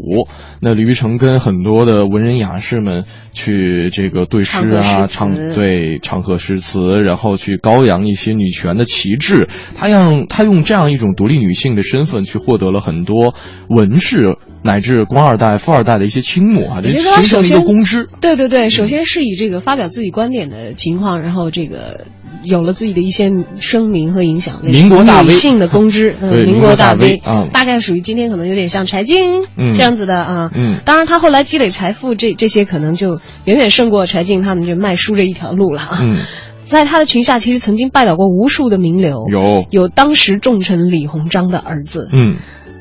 [0.60, 9.48] 那吕碧城跟很多的文人雅士们去这个对诗啊，唱对唱和诗词，然后去高扬一些女权的旗帜。
[9.76, 13.34] 他让他用这样一种独立女性的身份，去获得了很多
[13.68, 18.08] 文士乃至官二代、富二代的一些倾慕啊，形成了一个公知。
[18.20, 22.06] 对对对，首先是以这个发表自己观点的情况，然后这个
[22.42, 23.30] 有了自己的一些
[23.60, 24.70] 声明和影响力。
[24.70, 30.50] 民国大 V 女性的公知， 嗯，民国大民国大 V，V，嗯大概属于今天可能有点像柴静嗯这样子的啊。
[30.54, 35.98] 嗯当然他后来积累财富，这这些可能就远远胜过柴静他们这卖书这一条路了啊。
[36.02, 36.18] 嗯，
[36.64, 42.36] 在他的裙下，其实曾经拜倒过无数的名流，有有当时重臣李鸿章的儿子，嗯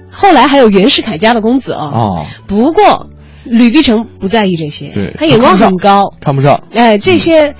[0.09, 1.91] 后来还有袁世凯家的公子哦。
[1.93, 3.07] 哦，不过
[3.49, 6.63] 吕碧城不在意这些，对他眼光很高，看不上。
[6.73, 7.55] 哎，这些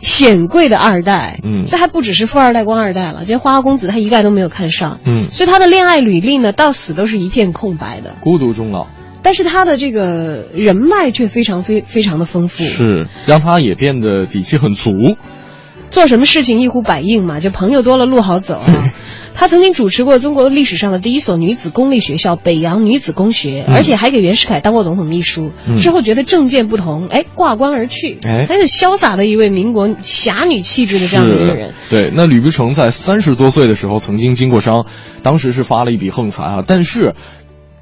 [0.00, 8.16] 显贵的二代，嗯这还不只是富二代、官二代了，这些花花公子他一概都没有看上，嗯，所以他的恋爱履历呢，到死都是一片空白的。
[8.20, 8.86] 孤独终老
[9.22, 14.92] 但是他的这个人脉却非常非非常的丰富，是让他也变得底气很足。
[15.90, 18.92] 做什么事情一呼百应嘛，就朋友多了路好走啊。
[19.34, 25.50] 他曾经主持过中国历史上的第一所女子公立学校北洋女子公学，嗯而且还给袁世凯当过总统秘书。
[25.66, 28.18] 嗯之后觉得政见不同，哎，挂冠而去。
[28.22, 31.72] 哎她是潇洒的一位民国侠女气质的这样的一个人。
[31.88, 34.86] 对，那吕碧城在三十多岁的时候曾经经过伤，
[35.22, 37.14] 当时是发了一笔横财啊，但是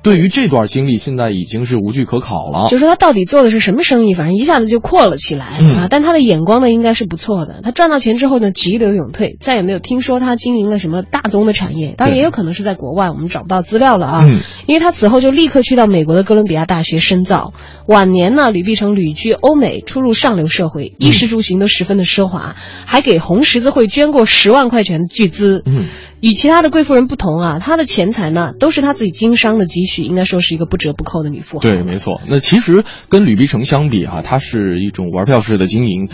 [0.03, 2.69] 对于这段经历，现在已经是无据可考了。
[2.69, 5.87] 就说他到底做的是什么生意，反正一下子就阔了起来、嗯啊！
[5.91, 7.61] 但他的眼光呢，应该是不错的。
[7.63, 11.95] 他赚到钱之后呢，急流勇退，再也没有听说他经营了什么大宗的产业。
[11.99, 14.25] 当然，也有可能是在国外，我们找不到资料了啊。
[14.25, 17.53] 嗯因为他此后就立刻去到美国的哥伦比亚大学深造。
[17.87, 25.63] 晚年呢，吕碧城旅居欧美，出入上流社会，衣食住行都十分的奢华，还给红十字会捐过十万块钱的巨资。
[25.65, 25.87] 嗯，
[26.21, 31.63] 与其他的贵妇人不同啊，她的钱财呢都是她自己经商的积蓄，应该说是一个不折不扣的女富豪。
[31.63, 32.21] 对，没错。
[32.29, 36.09] 那其实跟吕碧城相比啊，她是一种玩票式的经营。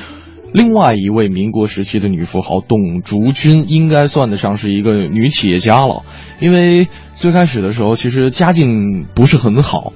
[0.52, 6.05] 另外一位民国时期的女富豪董竹君，应该算得上是一个女企业家了，
[6.38, 6.86] 因为
[7.16, 9.92] 最开始的时候，其实家境不是很好，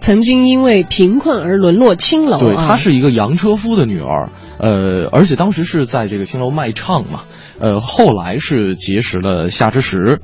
[0.00, 2.40] 曾经因为贫困而沦落青楼、啊。
[2.40, 7.22] 对，她是一个洋车夫的女儿，呃，而且当时是在这个青楼卖唱嘛，
[7.58, 10.20] 呃，后来是结识了夏之时，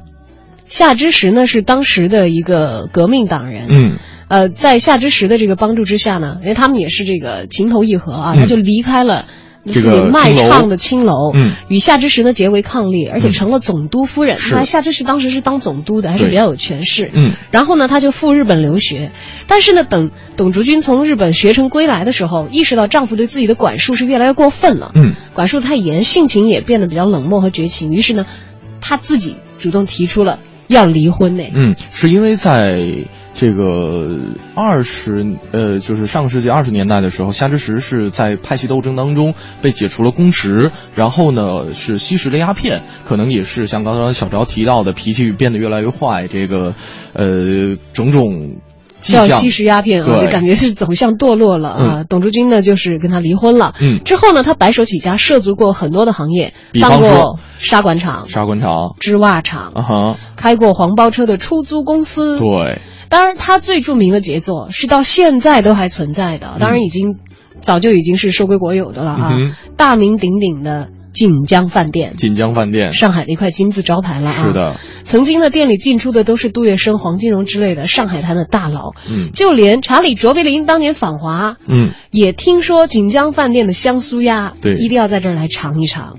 [0.65, 3.93] 夏之时呢是当时的一个革命党人，嗯，
[4.29, 8.41] 呃，在夏之时的这个帮助之下呢，因为他们也是这个情投意合啊，嗯。
[8.41, 9.27] 他就离开了。
[9.67, 14.37] 这自己卖唱的青楼，嗯与夏之时呢结为伉俪，而且成了总督夫人。
[14.39, 17.11] 是那夏之时当时是当总督的，还是比较有权势。
[17.13, 19.11] 嗯，然后呢，他就赴日本留学，
[19.47, 27.93] 但是呢，等董竹君从日本学成归来的时候，意识到丈夫对自己的管束是越来越过分了，嗯，管束太严，性情也变得比较冷漠和绝情。
[27.93, 28.27] 于是呢，
[28.81, 30.39] 她自己主动提出了
[30.69, 31.45] 要离婚呢。
[31.55, 32.79] 嗯，是因为在
[33.41, 34.19] 这个
[34.55, 39.33] 二十呃，就是上个世纪二十年代的时候，夏之时是在派系斗争当中
[39.63, 46.75] 被解除了公职，然后呢是吸食了鸦片，可能也是像刚刚小昭提到的，脾气变得越来越坏，这个
[47.15, 48.59] 呃种种
[49.01, 52.05] 迹象要吸食鸦片啊，对就感觉是走向堕落了啊。
[52.07, 53.73] 董竹君呢，就是跟他离婚了。
[53.81, 62.39] 嗯之后呢，他白手起家，涉足过很多的行业，比过砂管厂、砂管厂，织袜厂，啊哈，开过黄包车的出租公司。
[62.39, 67.17] 对，当然，他最著名的杰作是到现在都还存在的，当然已经、
[67.61, 72.15] 早就已经是收归国有的了啊，嗯大名鼎鼎的锦江饭店。
[72.17, 74.33] 锦江饭店，上海的一块金字招牌了啊！
[74.33, 79.33] 是的，曾经的店里进出的都是杜月笙、黄金荣之类的上海滩的大佬，嗯。
[79.33, 84.77] 就连查理·卓别林当年访华，嗯，也听说锦江饭店的香酥鸭，对。
[84.77, 86.15] 一定要在这儿来尝一尝。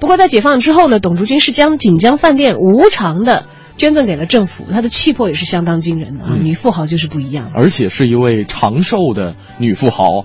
[0.00, 6.36] 不过在解放之后呢，董竹君是将锦江饭店无偿的捐赠给了政府，她的气魄也是相当惊人的啊！
[6.38, 7.50] 嗯女富豪就是不一样。
[7.54, 10.24] 而且是一位长寿的女富豪。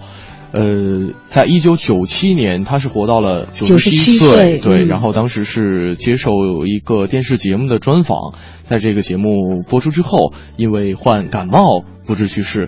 [0.51, 6.31] 呃，在一九九七年，她是活到了九十97岁，岁对，嗯然后当时是接受
[6.65, 8.33] 一个电视节目的专访，
[8.63, 12.67] 在这个节目播出之后，因为患感冒不治去世。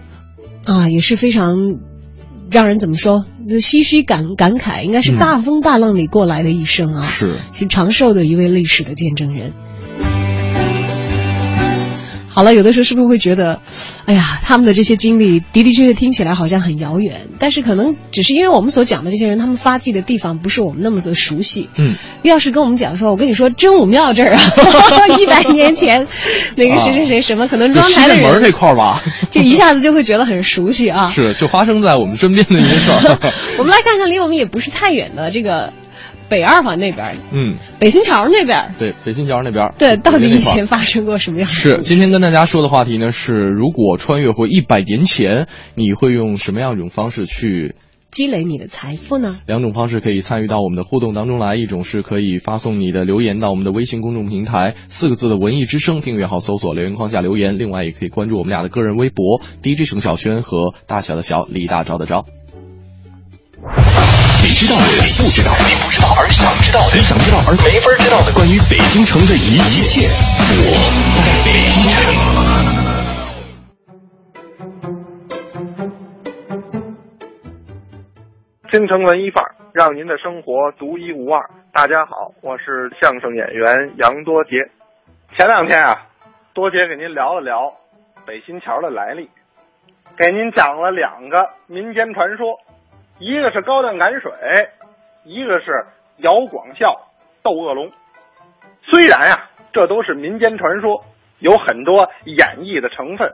[0.65, 1.55] 啊，也是非常
[2.51, 7.01] 让人怎么说，唏嘘感感慨，应该是嗯大风大浪里过来的一生啊。
[7.01, 9.53] 是，其实长寿的一位历史的见证人。
[12.33, 13.59] 好了，有的时候是不是会觉得，
[14.05, 21.69] 哎呀，他们的这些经历的的确确听起来好像很遥远，但是可能只是因为我们所讲的这些人，他们发迹的地方不是我们那么的熟悉。
[21.77, 24.41] 嗯，要是跟我们讲说，我跟你说真武庙这儿啊，
[25.19, 26.07] 一百年前
[26.55, 31.09] 那个谁谁谁什么，可能就庄台的门这人块儿吧， 就一下子就会觉得很熟悉啊。
[31.09, 33.19] 是就发生在我们身边的一件事儿。
[33.59, 35.73] 我们来看看离我们也不是太远的这个
[36.31, 47.75] 北二环那边，嗯，北新桥那边，对，北新桥那边，对，到底以前发生过什么样的是，今天跟大家说的话题呢是，如果穿越回一百年前，你会用什么样一种方式去？
[48.11, 49.39] 积累你的财富呢？
[49.45, 57.57] 两种方式可以参与到我们的互动当中来，一种是可以发送你的留言到我们的微信公众平台，四个字的“文艺之声”订阅号搜索留言框下留言。
[57.57, 62.25] 另外，也可以关注我们俩的个人微博 DJ 程小轩和大小的小李大钊的钊。
[64.41, 70.09] 你知道的，你不知道的，你不知道而想知道的，你想知道而没法知道的，关于北京城的一切，
[70.65, 70.73] 我
[71.13, 72.09] 在北京城。
[78.71, 81.45] 京城文艺范儿，让您的生活独一无二。
[81.71, 84.57] 大家好，我是相声演员杨多杰。
[85.37, 86.07] 前两天啊，
[86.55, 87.71] 多杰给您聊了聊
[88.25, 89.29] 北新桥的来历，
[90.17, 92.57] 给您讲了两个民间传说，
[93.21, 94.31] 一个是高粱赶水，
[95.23, 95.85] 一个是
[96.17, 96.99] 姚广孝
[97.43, 97.91] 斗恶龙。
[98.81, 101.05] 虽然啊，这都是民间传说，
[101.37, 103.31] 有很多演绎的成分，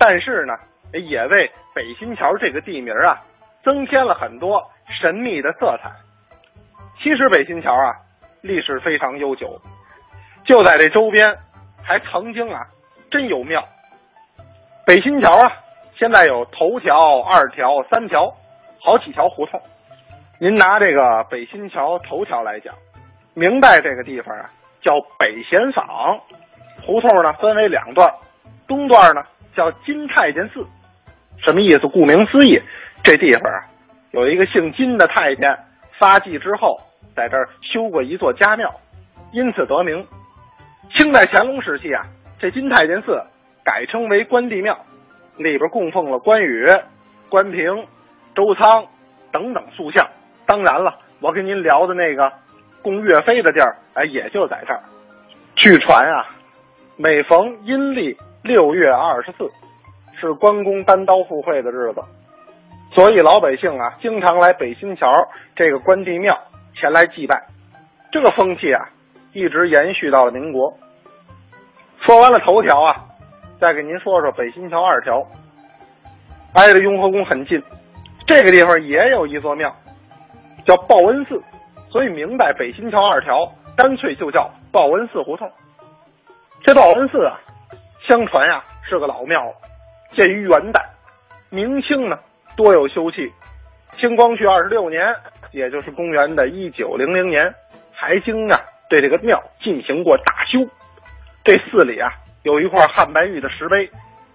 [0.00, 0.52] 但是呢，
[0.92, 3.22] 也为北新桥这个地名啊。
[3.64, 4.64] 增添了很多
[5.00, 5.90] 神秘的色彩。
[6.96, 7.92] 其实北新桥啊，
[8.40, 9.60] 历史非常悠久，
[10.44, 11.36] 就在这周边，
[11.82, 12.66] 还曾经啊，
[13.10, 13.62] 真有庙。
[14.86, 15.52] 北新桥啊，
[15.96, 18.32] 现在有头条、二条、三条，
[18.88, 19.60] 好几条胡同。
[20.40, 22.74] 您拿这个北新桥头条来讲，
[23.34, 26.18] 明代这个地方啊叫北贤坊，
[26.80, 28.10] 胡同呢分为两段，
[28.66, 29.22] 东段呢
[29.54, 30.66] 叫金太监寺，
[31.44, 31.80] 什么意思？
[31.86, 32.58] 顾名思义。
[33.04, 33.60] 这地方啊，
[34.12, 35.54] 有一个姓金的太监
[35.98, 36.80] 发迹之后，
[37.14, 38.74] 在这儿修过一座家庙，
[39.32, 40.02] 因此得名。
[40.96, 42.00] 清代乾隆时期啊，
[42.38, 43.22] 这金太监寺
[43.62, 44.78] 改称为关帝庙，
[45.36, 46.66] 里边供奉了关羽、
[47.28, 47.86] 关平、
[48.38, 48.86] 周仓
[49.32, 50.06] 等等塑像。
[50.46, 52.32] 当然了，我跟您聊的那个
[52.82, 54.80] 供岳飞的地儿，哎，也就在这儿。
[55.56, 56.24] 据传啊，
[56.96, 59.50] 每逢阴历六月二十四，
[60.20, 62.00] 是关公单刀赴会的日子。
[62.94, 65.12] 所以老百姓啊，经常来北新桥
[65.56, 66.38] 这个关帝庙
[66.76, 67.42] 前来祭拜，
[68.12, 68.88] 这个风气啊，
[69.32, 70.72] 一直延续到了民国。
[72.06, 73.04] 说完了头条啊，
[73.60, 75.26] 再给您说说北新桥二条，
[76.54, 77.60] 挨着雍和宫很近，
[78.28, 79.74] 这个地方也有一座庙，
[80.66, 81.42] 叫报恩寺，
[81.90, 85.50] 所以明代北新桥二条干脆就叫报恩寺胡同。
[86.62, 87.40] 这报恩寺啊，
[88.06, 89.50] 相传呀、啊、是个老庙，
[90.10, 90.84] 建于元代，
[91.48, 92.18] 明清呢。
[92.54, 93.32] 多有修葺，
[93.92, 95.00] 清光绪二十六年，
[95.52, 97.54] 也就是公元的一九零零年，
[97.94, 98.60] 还经啊
[98.90, 100.68] 对这个庙进行过大修。
[101.44, 102.10] 这寺里啊
[102.42, 103.88] 有一块汉白玉的石碑，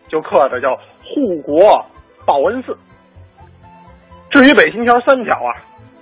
[0.08, 0.76] 就刻着叫
[1.06, 1.86] “护国
[2.26, 2.76] 报恩寺”。
[4.34, 5.54] 至于北新桥三条啊，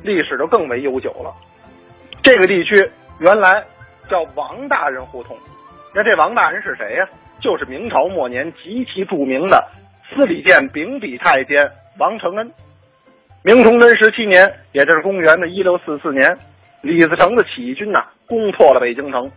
[0.04, 1.34] 历史就更为悠久了。
[2.24, 2.76] 这个地区
[3.20, 3.62] 原来
[4.10, 5.36] 叫王大人胡同，
[5.94, 7.06] 那这王大人是谁呀、
[7.42, 9.62] 就是明朝末年极其著名的
[10.10, 11.70] 司礼监秉笔太监。
[12.00, 12.50] 王承恩，
[13.44, 16.38] 明崇祯十七年，也就是公元的一六四四年，
[16.80, 19.30] 李自成的起义军呐、攻破了北京城，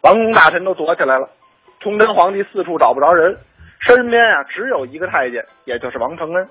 [0.00, 1.30] 王公大臣都躲起来了。
[1.78, 3.38] 崇祯皇帝四处找不着人，
[3.86, 6.48] 身边啊只有一个太监，也就是王承恩。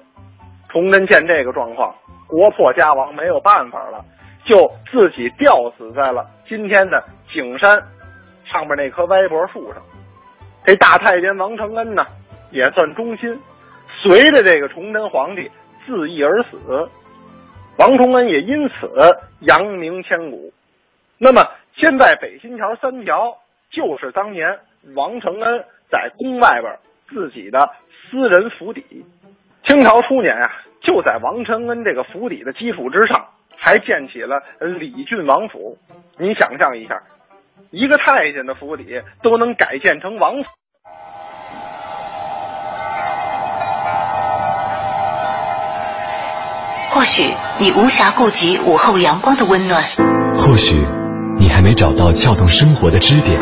[0.74, 1.94] 崇祯见这个状况，
[2.28, 4.04] 国破家亡，没有办法了，
[4.44, 4.58] 就
[4.92, 7.00] 自己吊死在了今天的
[7.32, 7.80] 景山
[8.44, 9.84] 上面那棵歪脖树上。
[10.66, 12.04] 这大太监王承恩呢，
[12.50, 13.40] 也算忠心，
[14.02, 15.48] 随着这个崇祯皇帝
[15.86, 16.58] 自缢而死。
[17.78, 18.90] 王崇恩也因此
[19.42, 20.52] 扬名千古。
[21.20, 21.44] 那么
[21.76, 23.38] 现在北新桥三条
[23.70, 24.58] 就是当年
[24.96, 27.60] 王承恩在宫外边自己的
[28.10, 29.06] 私人府邸。
[29.66, 30.52] 清朝初年啊，
[30.82, 33.26] 就在王承恩这个府邸的基础之上，
[33.58, 34.44] 还建起了
[34.80, 35.78] 李郡王府。
[36.20, 37.02] 你想象一下，
[37.72, 40.50] 一个太监的府邸都能改建成王府。
[46.92, 47.24] 或许
[47.58, 49.82] 你无暇顾及午后阳光的温暖，
[50.34, 50.76] 或许
[51.40, 53.42] 你还没找到撬动生活的支点。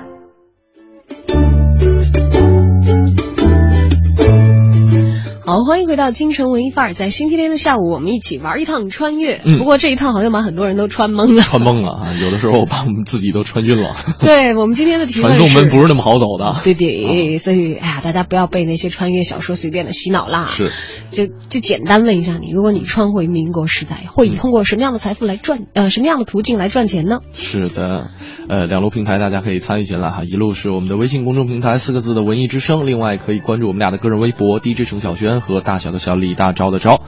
[5.51, 9.41] 好，欢迎回到京城文艺范儿，在星期天的下午，我们一起玩一趟穿越。
[9.43, 11.41] 嗯不过这一趟好像把很多人都穿懵了。
[11.41, 12.13] 穿懵了啊！
[12.23, 13.93] 有的时候把我们自己都穿晕了。
[14.21, 16.55] 对我们今天的提问是，传送门不是那么好走的。
[16.63, 20.45] 对对，所以哎呀，大家不要被那些穿越小说随便的洗脑啦。
[20.49, 20.71] 是，
[21.09, 27.19] 就就简单问一下你，如果你穿回民国时代，会以通过什么样的财富来赚呃什么样的途径来赚钱呢？
[27.33, 28.09] 是的，
[28.47, 30.23] 呃，两路平台大家可以参与进来哈。
[30.23, 36.99] 一路是我们的微信公众平台四个字的文艺之声，另外可以关注我们俩的个人微博 DJ 程小轩和大小的小李大钊的钊。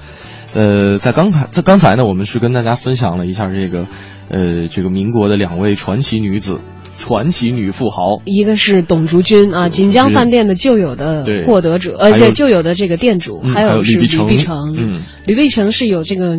[0.54, 3.88] 呃，在刚才在刚才呢，我们是跟大家分享了一下这个
[4.30, 6.60] 呃这个民国的两位传奇女子。
[6.96, 16.38] 传奇女富豪，一个是董竹君啊，锦江饭店的旧有的获得者，而且旧有的这个店主，嗯还有有是吕碧城碧城，嗯，吕碧城是有这个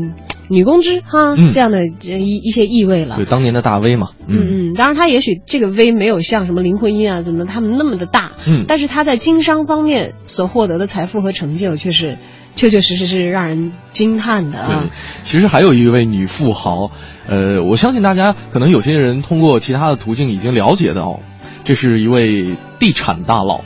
[0.49, 1.51] 女公知哈、嗯。
[1.51, 3.17] 这样的这一一些意味了。
[3.17, 3.25] 对。
[3.25, 4.37] 当年的大 V 嘛，嗯。
[4.37, 8.65] 嗯嗯，当然他也许这个 V 没有像什么林徽因啊怎么他们那么的大，嗯。
[8.67, 12.19] 但是他在经商方面所获得的财富和成就，却是
[12.57, 14.69] 确确实实是让人惊叹的啊。
[14.85, 14.91] 对。，
[15.23, 16.91] 其实还有一位女富豪，
[17.27, 21.21] 呃，我相信大家可能有些人通过其他的途径已经了解到，
[21.65, 23.63] 这是一位地产大佬。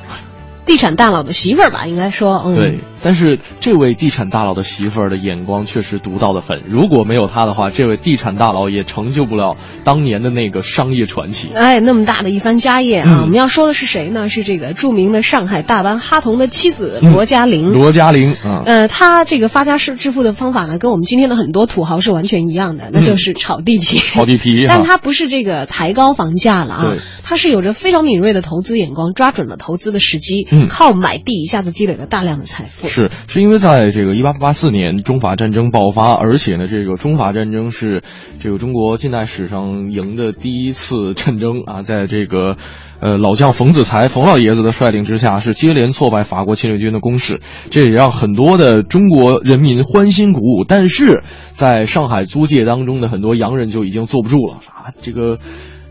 [0.65, 6.63] 地产大佬的媳妇儿吧，应该说，嗯，对，但是这位地产大佬的媳妇儿的眼光确实独到的很。
[6.69, 11.49] 如果没有他的话，这位地产大佬也成就不了当年的那个商业传奇。
[11.55, 13.07] 哎，那么大的一番家业啊！
[13.09, 14.29] 嗯我们要说的是谁呢？
[14.29, 17.71] 是这个著名的上海大班哈同的妻子嗯罗嘉玲。
[17.73, 23.99] 罗嘉玲啊，呃，他这个发家致致富的方法呢，跟我们今天的很多土豪是完全一样的，那就是炒地皮。
[24.13, 32.88] 炒地皮 但他不是这个抬高房价了啊对，他是有着非常敏锐的投资眼光，抓准了投资的时机，嗯靠买地一下子积累了大量的财富。
[32.89, 38.03] 是是因为在这个一八八四年中法战争爆发，而且呢，这个中法战争是
[38.41, 42.57] 这个中国近代史上赢的第一次战争啊，在这个。
[43.01, 47.39] 呃，老将冯子材冯老爷子的率领之下，是接连挫败法国侵略军的攻势，
[47.71, 50.65] 这也让很多的中国人民欢欣鼓舞。
[50.67, 51.23] 但是，
[51.53, 55.39] 在上海租界当中的很多洋人就已经坐不住了啊，这个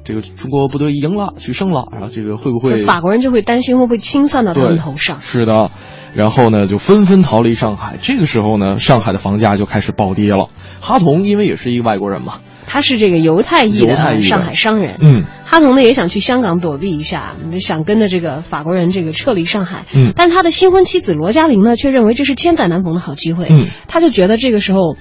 [0.04, 5.22] 这个中国部队赢了，取胜了，然后这个会不会法国人就会担心会不会清算到他们头上。
[5.22, 5.72] 是的，
[6.14, 7.98] 然后呢，就纷纷逃离上海。
[8.02, 10.50] 这个时候呢，上海的房价就开始暴跌了。
[10.80, 20.14] 哈同因为也是一个外国人嘛，他是这个犹太裔的上海商人，嗯，哈同呢也想去香港躲避一下，想跟着这个法国人这个撤离上海，嗯。
[20.16, 24.98] 但是他的新婚妻子罗嘉玲呢，却认为这是千载难逢的好机会，嗯，他就觉得这个时候。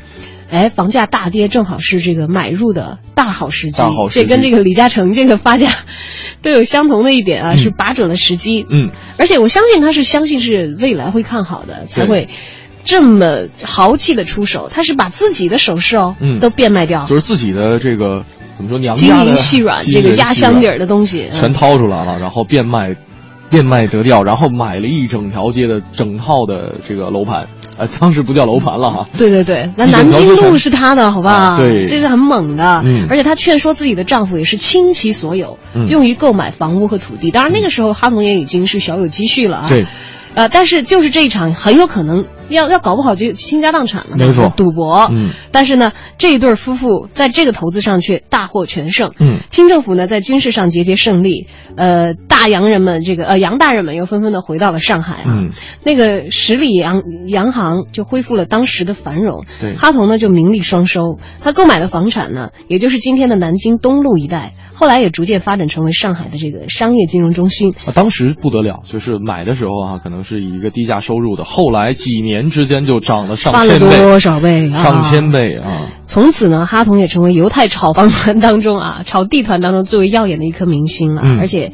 [0.51, 3.79] 哎，房价大跌正好是这个买入的大好时机。
[3.79, 5.71] 大好时机这跟这个李嘉诚这个发家
[6.43, 8.67] 都有相同的一点啊，嗯是把准了时机。
[8.71, 12.29] 嗯，而且我相信他是相信是未来会看好的，才会
[12.85, 14.71] 这么豪气的出手。
[14.73, 18.25] 他是把自己的首饰哦，嗯都变卖掉，就是自己的这个
[18.57, 22.95] 怎么说娘金家的银细软金这个压箱底儿的东西，全嗯掏出来了，然后变卖。
[23.49, 27.47] 变卖得掉，然后买了一整条街的整套的这个楼盘，
[27.79, 31.33] 呃，当时不叫楼盘了哈，对对对，那南京路是他的，好吧？
[31.33, 32.83] 啊对这是很猛的。
[32.85, 37.31] 嗯而且她劝说自己的丈夫也是倾其所有，嗯用于购买房屋和土地。
[37.31, 39.67] 当然那个时候哈同也已经是小有积蓄了啊。
[39.69, 39.85] 对。
[40.35, 45.09] 呃，但是就是这一场很有可能要要搞不好就倾家荡产了，没错赌博。
[45.13, 49.13] 嗯，但是呢，这一对夫妇在这个投资上却大获全胜。
[49.19, 52.37] 嗯，清政府呢在军事上节节胜利，呃，大。
[52.47, 55.25] 大洋人们，这个呃洋大人们又纷纷的回到了上海啊。
[55.27, 55.51] 嗯，
[55.85, 59.45] 那个十里洋洋行就恢复了当时的繁荣。
[59.61, 67.75] 对哈同呢就名利双收，他购买的房产呢，也就是今天的南京东路一带，后来也逐渐发展成为上海的这个商业金融中心。
[67.85, 74.83] 啊，当时不得了，就是买的时候啊，可能是以一个低价收入的，后来几年之间就涨了上翻了千倍，多少倍啊？
[74.83, 75.89] 上千倍啊！
[76.07, 81.73] 从此呢，哈同也成为犹太炒房团当中啊，炒地团当中最为耀眼的一颗明星了，嗯而且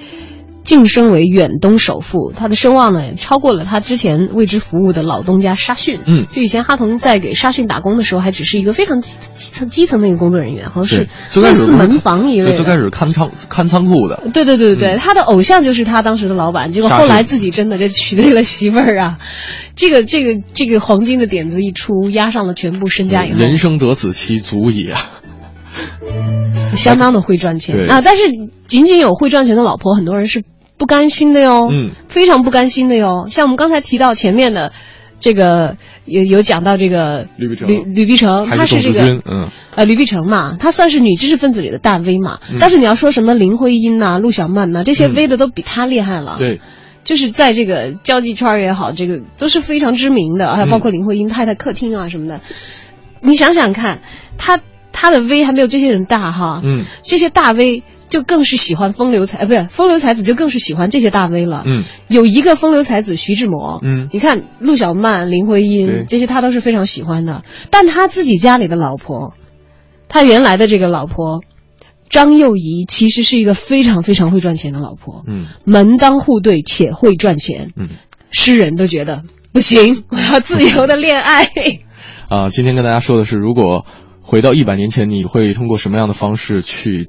[0.64, 5.98] 晋升为远东首富，他的声望呢超过了他之前为之服务的老东家沙逊。
[6.06, 12.52] 嗯就以前哈同在给沙逊打工的时候，还只是一个非常基基层基层的一个工作人员，好像是类似门房一类的。
[12.52, 19.18] 最开始看仓看仓库的，对对对对对，他的偶像就是他当时的老板，结果后来自己真的就娶对了媳妇儿啊，
[19.74, 25.10] 这个这个这个黄金的点子一出，压上了全部身家以后，人生得此妻足矣啊！
[26.76, 28.00] 相当的会赚钱啊。
[28.00, 28.22] 但是
[28.66, 30.42] 仅仅有会赚钱的老婆，很多人是
[30.79, 33.27] 不甘心的哟，嗯，非常不甘心的哟。
[33.31, 34.73] 像我们刚才提到前面的
[35.20, 42.41] 这个，有有讲到这个吕碧城吕吕碧城，还她是这个嗯，呃，吕碧城嘛，她算是女知识分子里的大 V 嘛。
[42.51, 46.37] 嗯但是你要说什么林徽因呐、陆小曼呐、这些 V 的都比她厉害了。
[46.39, 46.61] 对，
[47.05, 52.41] 就是在这个交际圈儿也好，这个都是非常知名的，还有包嗯括林徽因太太客厅啊什么的。
[53.20, 54.01] 你想想看，
[54.37, 54.61] 她
[54.91, 56.61] 她的 V 还没有这些人大哈。
[56.64, 61.64] 嗯，这些大 V 就更是喜欢风流才，呃，不是风流才子就更是喜欢这些大 V 了。
[61.66, 64.10] 嗯，有一个风流才子徐志摩，嗯。
[64.12, 69.32] 你看陆小曼、林徽因这些他都是非常喜欢的，但他自己家里的老婆，
[70.08, 71.40] 他原来的这个老婆
[72.10, 75.46] 张幼仪，其实是一个非常非常会赚钱的老婆，嗯。
[75.64, 77.88] 门当户对且会赚钱，嗯，
[78.30, 81.48] 诗人都觉得不行， 我要自由的恋爱。
[82.28, 83.86] 啊，今天跟大家说的是，如果
[84.20, 87.08] 回到一百年前，你会通过什么样的方式去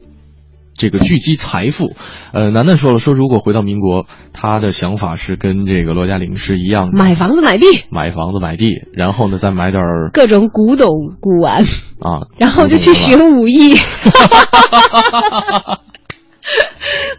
[0.76, 1.96] 这个聚集财富？
[2.34, 11.64] 呃，楠楠说了，说如果回到民国，他的想法是跟这个罗嘉玲是一样的，买房子买地，买房子买地，然后呢再买点儿各种古董古玩，
[12.00, 13.76] 啊，然后就去学武艺。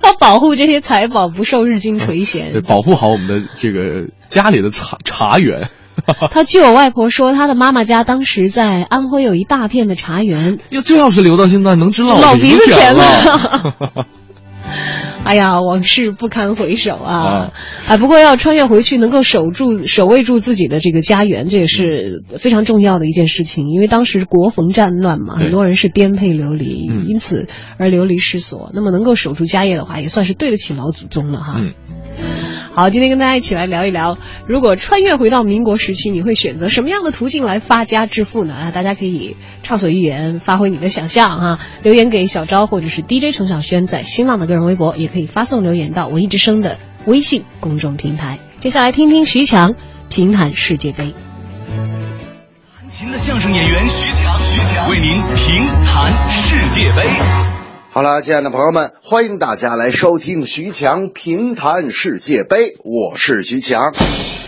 [0.02, 2.52] 他保护这些财宝不受日军垂涎。
[2.52, 5.68] 对，保护好我们的这个家里的茶茶园。
[6.30, 14.06] 他据我外婆说，他的妈妈家当时在安徽有一大片的茶园，要这要是留到现在，能值老老鼻子钱钱了。
[15.24, 17.14] 哎呀，往事不堪回首啊！
[17.14, 17.52] 啊
[17.88, 23.70] 啊，不过要穿越回去，能够守住、守卫住自己的这个家园，这也是非常重要的一件事情。
[23.70, 27.46] 因为当时国逢战乱嘛，很多人是颠沛流离，嗯因此
[27.78, 28.70] 而流离失所。
[28.74, 31.54] 那么能够守住家业的话，也算是对得起老祖宗了哈。
[31.58, 31.72] 嗯
[32.74, 34.18] 好，今天跟大家一起来聊一聊，
[34.48, 38.52] 如果穿越回到民国时期，你会选择什么样的途径来发家致富呢？
[38.52, 48.40] 啊，大家可以畅所欲言，发挥你的想象哈、留言给小昭或者是 DJ 陈小轩，在新浪的个人微博，也可以发送留言到文艺之声的微信公众平台。
[48.58, 49.76] 接下来听听徐强
[50.10, 51.14] 评谈世界杯。
[52.80, 57.53] 弹琴的相声演员徐强，徐强为您评谈世界杯。
[57.94, 63.94] 好了，亲爱的朋友们，欢迎大家来收听徐强评谈世界杯，我是徐强。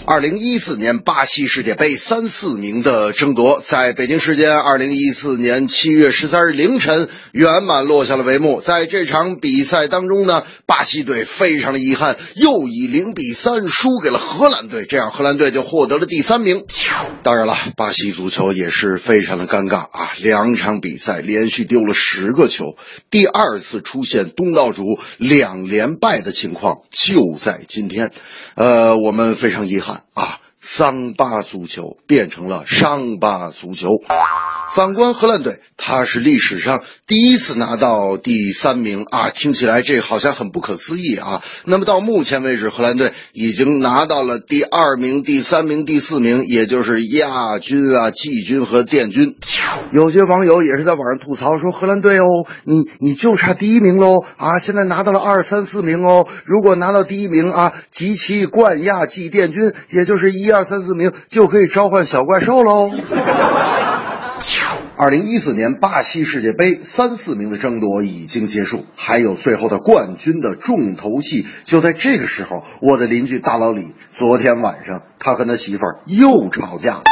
[0.09, 8.61] 二零一四年巴西世界杯三四名的争夺，在北京时间二零一四年七月十三日凌晨圆满落下了帷幕。
[8.61, 16.63] 在这场比赛当中呢，巴西队非常的遗憾，又以零比三输给了荷兰队，这样荷兰队就获得了第三名。
[17.25, 22.77] 当然了，巴西足球也是非常的尴尬啊，两场比赛连续丢了十个球，
[23.11, 24.83] 第二次出现东道主
[25.19, 28.13] 两连败的情况就在今天。
[28.55, 33.91] 呃，我们非常遗憾啊，桑巴足球变成了伤疤足球。
[34.75, 41.41] 反观荷兰队，他是历史上第一次拿到第三名啊，听起来这好像很不可思议啊。
[41.67, 49.37] 那么到目前为止，荷兰队已经拿到了第二名、第三名、第四名，也就是亚军啊、季军和殿军。
[49.93, 52.27] 有些网友也是在网上吐槽说，荷兰队哦，
[52.64, 54.59] 你你就差第一名喽啊！
[54.59, 62.91] 现在拿到了二三四名哦，如果拿到第一名啊，集齐冠亚季殿军，也就是一二三四名，就可以召唤小怪兽喽。
[64.97, 71.47] 二零一四年巴西世界杯三四名的争夺已经结束，还有最后的冠军的重头戏。
[71.65, 77.03] 就在这个时候，我的邻居大老李昨天晚上他跟他媳妇儿又吵架了。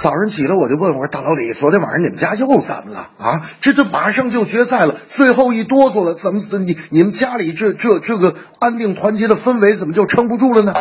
[0.00, 3.42] 早上起来我就问我说：“大老李，昨天晚上你们家又怎么了啊？
[3.60, 10.72] 这这马上就决赛了，最后一哆嗦了，怎么怎么你你们家里这这这个安定团结的氛围怎么就撑不住了呢？”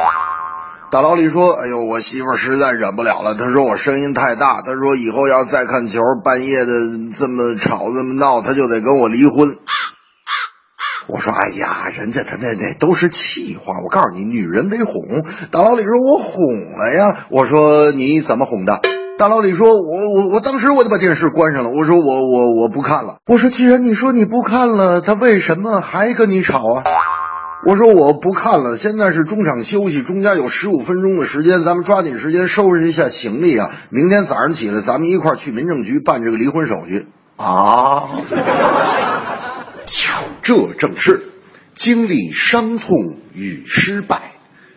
[0.91, 3.35] 大老李说：“哎呦，我媳妇儿实在忍不了了。
[3.35, 6.73] 她说我声音太大，她说以后要再看球，半夜的
[7.15, 9.55] 这么吵这么闹，她就得跟我离婚。”
[11.07, 13.81] 我说：“哎呀，人家他那那都是气话。
[13.83, 18.79] 我告诉你，女人得哄。”大老李说：“我哄了呀。”我说：“你怎么哄的？”
[19.19, 21.69] 大老李说：“我我我当时我就把电视关上了。
[21.69, 23.17] 我说我我我不看了。
[23.27, 26.83] 我说既然你说你不看了，他为什么还跟你吵啊？”
[27.65, 33.69] 我说我不看了，现在是中场休息，中间有十五分钟的时间，咱们抓紧时间收拾一下行李啊！
[33.89, 38.09] 明天早上起来，咱们一块儿去民政局办这个离婚手续啊！
[40.41, 41.25] 这正是
[41.75, 44.31] 经历伤痛与失败，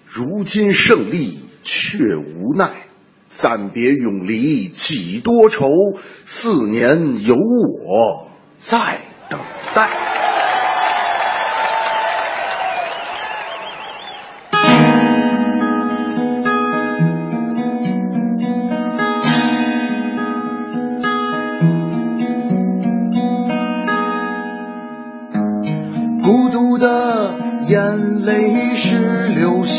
[0.06, 2.70] 如今胜利却无奈。
[3.30, 5.64] 暂别永离几多愁，
[6.26, 8.98] 四年有我在
[9.30, 9.40] 等
[9.72, 10.11] 待。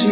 [0.04, 0.12] 流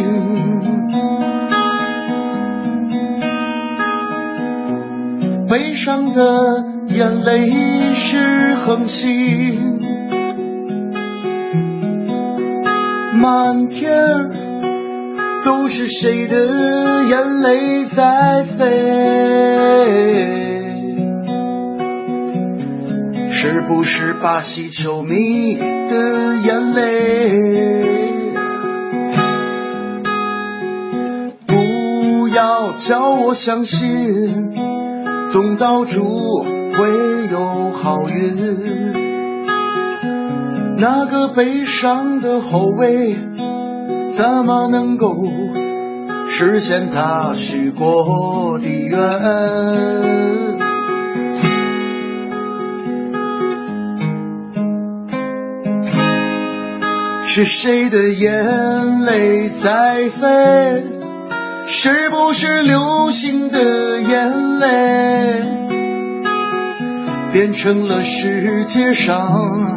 [5.48, 9.80] 悲伤的眼泪是恒星，
[13.20, 13.92] 满天
[15.44, 16.36] 都是谁的
[17.04, 18.70] 眼泪在飞？
[23.30, 27.91] 是不是巴西球迷的眼泪？
[32.74, 34.52] 叫我相信
[35.32, 38.92] 东道主会有好运。
[40.78, 43.16] 那个悲伤的后卫
[44.10, 45.14] 怎么能够
[46.28, 48.98] 实现他许过的愿？
[57.24, 60.91] 是谁的眼泪在飞？
[61.74, 63.58] 是不是流星的
[63.98, 65.42] 眼泪
[67.32, 69.72] 变成了世界上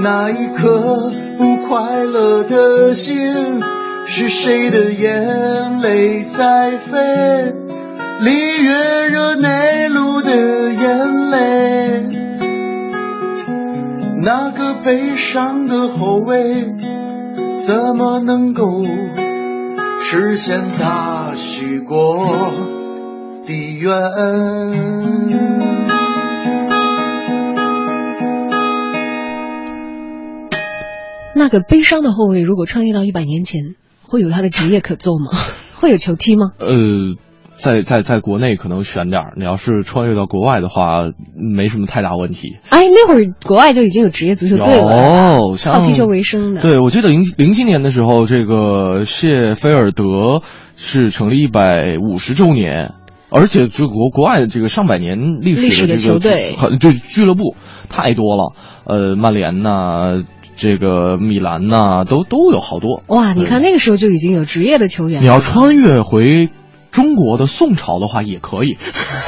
[0.00, 3.62] 那一颗不快乐的心？
[4.06, 6.98] 是谁的眼泪在飞？
[8.20, 12.08] 里约热内卢的眼泪。
[14.20, 16.74] 那个悲伤的后卫
[17.64, 18.84] 怎么能够
[20.14, 22.52] 实现他许过
[23.46, 23.90] 的愿？
[31.34, 35.30] 那个悲伤的后卫，如果穿越到一百年前，会有他的职业可做吗？
[35.80, 36.52] 会有球踢吗？
[36.58, 36.66] 呃，
[37.62, 41.04] 在在在国内可能悬点儿，你要是穿越到国外的话，
[41.36, 42.56] 没什么太大问题。
[42.70, 46.60] 哎，那会儿国外就已经有职业足球队了，有像靠踢球为生的。
[46.60, 50.42] 对，我记得零零七年的时候，这个谢菲尔德
[50.76, 52.94] 是成立一百五十周年，
[53.30, 57.54] 而且这国国外的这个上百年历历史的这个球队很就俱乐部
[57.88, 58.54] 太多了，
[58.86, 60.24] 呃，曼联呐、
[60.56, 63.04] 这个米兰呐、都都有好多。
[63.06, 65.20] 哇，你看那个时候就已经有职业的球员了。
[65.20, 66.50] 你要穿越回
[66.92, 68.78] 中国的宋朝的话，也可以。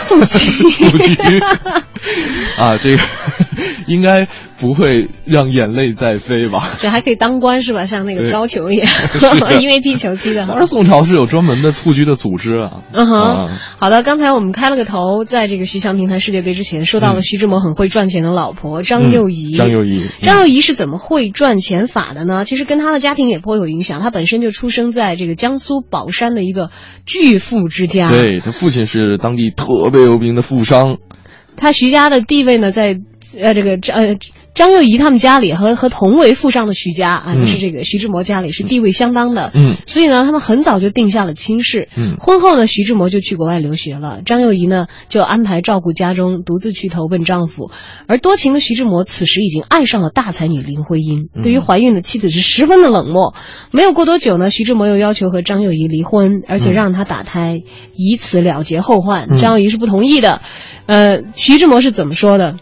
[0.09, 1.17] 不急不急
[2.59, 3.03] 啊，这个
[3.87, 4.27] 应该
[4.59, 6.63] 不会让眼泪再飞吧？
[6.81, 7.87] 对还可以当官是吧？
[7.87, 8.89] 像那个高俅一样，
[9.61, 10.59] 因为踢球踢的好当。
[10.61, 12.83] 然，宋朝是有专门的蹴鞠的组织啊。
[12.93, 19.55] 嗯哼啊，好的，刚才我们开了个头，在这个徐强平台世界杯之前，说到了徐志摩很会赚钱的老婆张幼仪。
[19.55, 22.45] 嗯张幼仪，张幼仪是怎么会赚钱法的呢？
[22.45, 24.01] 其实跟他的家庭也颇有影响。
[24.01, 26.71] 他本身就出生在这个江苏宝山的一个
[27.07, 28.11] 巨富之家。
[28.11, 30.97] 对他父亲是当地特别有名的富商。
[31.57, 32.99] 他徐家的地位呢，在
[33.41, 34.17] 呃这个张呃
[34.55, 39.51] 张幼仪他们家里和和同为富商的徐家啊，嗯就是这个徐志摩家里是地位相当的。
[39.55, 41.89] 嗯所以呢，他们很早就定下了亲事。
[41.97, 47.71] 嗯婚后呢，徐志摩就去国外留学了，张幼仪呢就安排照顾家中，独自去投奔丈夫。
[48.07, 53.35] 而多情的徐志摩此时已经爱上了大才女林徽因，嗯对于怀孕的妻子是十分的冷漠。
[53.73, 57.63] 没有过多久呢，徐志摩又要求和张幼仪离婚，而且让她打胎，
[57.97, 59.27] 以此了结后患。
[59.33, 60.41] 嗯张幼仪是不同意的。
[60.87, 62.57] 呃，徐志摩是怎么说的？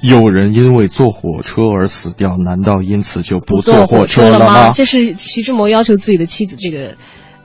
[0.00, 4.70] 有人因为坐火车而死掉，难道因此就不坐火车了吗？
[4.74, 6.96] 这是徐志摩要求自己的妻子这个，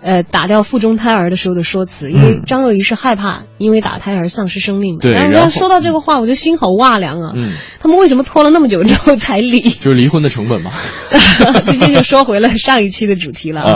[0.01, 5.09] 呃，打掉腹中胎儿的时候的说辞，因为嗯张幼仪是害怕因为打胎而丧失生命的。
[5.09, 7.33] 对然后然后说到这个话，我就心好哇凉啊！
[7.35, 9.61] 嗯，他们为什么拖了那么久之后才离？
[9.79, 10.71] 就是离婚的成本嘛。
[11.65, 13.73] 最近就说回了上一期的主题了啊。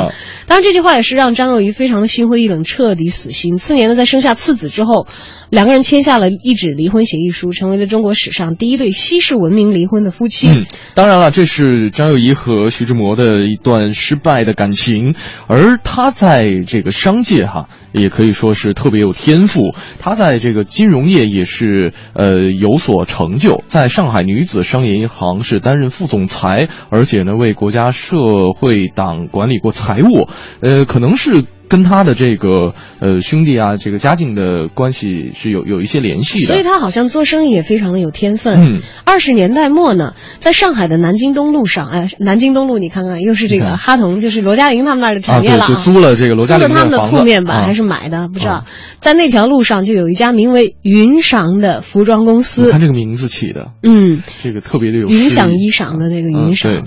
[0.47, 3.55] 当然，这句话也是让张幼仪非常的心灰意冷，彻底死心。
[3.57, 5.07] 次年呢，在生下次子之后，
[5.55, 10.49] 两个人签下了一纸离婚协议书，成为了中国史上第一对西式文明离婚的夫妻。
[10.49, 15.15] 嗯，当然了，这是张幼仪和徐志摩的一段失败的感情，
[15.47, 19.73] 而他在这个商界哈，也可以说是特别有天赋。
[19.97, 28.17] 他在这个金融业也是呃有所成就，在上海女子商业银行是担任副总裁，而且呢为国家社
[28.53, 30.27] 会党管理过财务，
[30.59, 31.45] 呃，可能是。
[31.67, 38.75] 跟他的这个呃兄弟啊，这个家境的关系是有有一些联系的，所以他好像做生意也非常的有天分。
[38.75, 47.65] 嗯，二十年代末呢，在上海的南京东路上，哎，南京东路你看看，又是这个哈同，就是罗嘉玲他们那儿的产业了啊，就租了这个罗嘉玲租了他们的铺面吧，啊。
[47.65, 48.65] 还是买的，不知道。
[48.99, 52.71] 在那条路上就有一家名为云裳的服装公司。
[52.71, 55.29] 看，这个名字起的，嗯，这个特别的有云诗意。
[55.29, 56.83] 裳衣裳的那个云裳。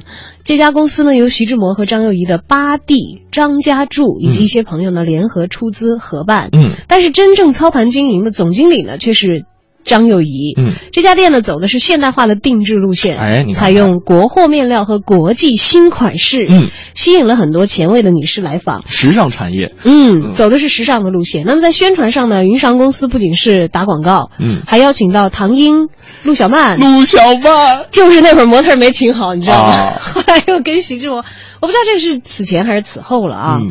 [0.49, 6.49] 这家公司呢，由徐志摩和张幼仪的八弟张家柱以及一些朋友呢、联合出资合办。
[6.57, 9.44] 嗯，但是真正操盘经营的总经理呢，却是
[9.84, 10.55] 张幼仪。
[10.57, 18.88] 嗯，这家店呢走的是现代化的定制路线，哎采用国货面料和国际新款式，嗯，吸引了很多前卫的女士来访。
[18.88, 21.44] 时尚产业，嗯，走的是时尚的路线。
[21.44, 25.88] 那么在宣传上呢，云裳公司不仅是打广告，嗯还邀请到唐英、
[26.22, 26.78] 陆小曼。
[26.78, 29.72] 陆小曼就是那会儿模特儿没请好，你知道吗？
[29.74, 31.18] 啊 后来又跟徐志摩，
[31.60, 33.56] 我不知道这是此前还是此后了啊。
[33.60, 33.70] 嗯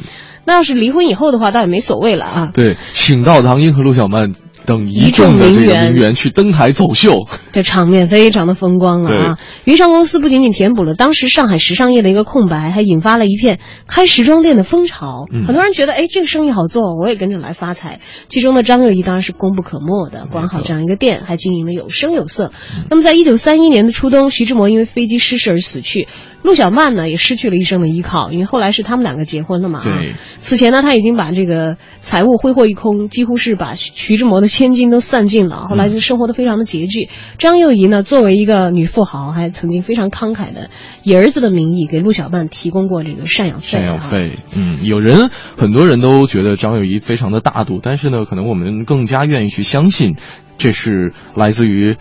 [0.49, 2.49] 那要是离婚以后的话，倒也没所谓了啊。
[2.53, 4.33] 对，请到唐英和陆小曼
[4.67, 9.39] 等一众的这个名媛名媛去登台走秀， 这场面非常的风光了啊！
[9.63, 15.25] 云裳公司不仅仅填补了当时上海时尚业的一个空白，还引发了一片开时装店的风潮。
[15.31, 18.01] 嗯很多人觉得，哎，这个生意好做，我也跟着来发财。
[18.27, 22.51] 其中的张幼仪当然是功不可没的，管好这样一个店，还经营的有声有色。
[22.75, 26.09] 嗯那么，在一九三一年的初冬，徐志摩因为飞机失事而死去，
[26.43, 29.79] 陆小曼呢也失去了一生的依靠，因为后来是他们两个结婚了嘛。
[29.79, 35.65] 啊对，此前呢，他已经把这个财物挥霍一空，几乎是把徐徐志摩的千金都散尽了。
[35.69, 37.09] 后来就生活的非常的拮据。
[37.37, 40.69] 张幼仪呢，作为一个女富豪，还曾经非常慷慨的
[41.03, 43.99] 以儿子的名义给陆小曼提供过这个赡养费、赡养啊。
[43.99, 50.15] 费，嗯，有人很多人都觉得张幼仪非常的大度，但是呢，可能我们更加愿意去相信，
[50.57, 51.97] 这是来自于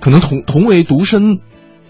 [0.00, 1.40] 可能同同为独身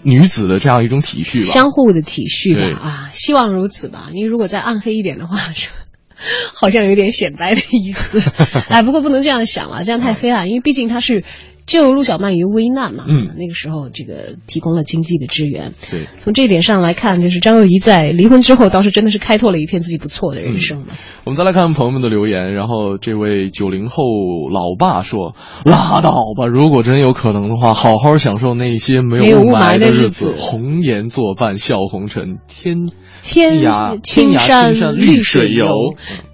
[0.09, 1.51] 女子的这样一种体恤吧。
[1.51, 4.07] 相互的体恤吧，啊，希望如此吧。
[4.13, 5.69] 因为如果再暗黑一点的话，就
[6.55, 8.21] 好像有点显摆的意思。
[8.69, 11.25] 哎，不过不能这样想了，这样太黑暗，因为毕竟他是
[11.67, 13.05] 救陆小曼于危难嘛。
[13.07, 15.73] 嗯那个时候这个提供了经济的支援。
[15.91, 20.95] 对，从这一点上来看，就是张幼仪在离婚之后，倒是真的是开拓了一片自己不错的人生嘛。
[21.25, 24.03] 我们再来看朋友们的留言，然后这位九零后
[24.51, 32.87] 老爸说：“拉倒吧，如果真有可能的话，好好享受那些没没有雾雾霾霾的日日子红颜作伴笑红尘，天
[33.21, 35.67] 天涯青山绿水水游。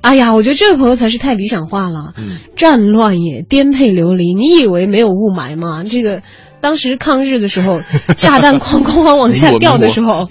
[0.02, 2.14] 哎呀，我觉得这位朋友才是太理想化了。
[2.18, 5.84] 嗯战乱也，颠沛流离，你以为没有雾霾吗？
[5.84, 6.22] 这个
[6.62, 7.82] 当时抗日的时候，
[8.16, 10.28] 炸弹哐哐哐往下掉的时候，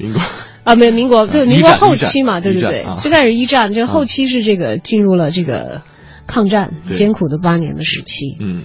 [0.65, 5.83] 啊，没有民国，对啊民国后期嘛，对对对最开始一战，这个后期是这个进入了这个
[6.27, 8.37] 抗战艰苦的八年的时期。
[8.41, 8.63] 嗯，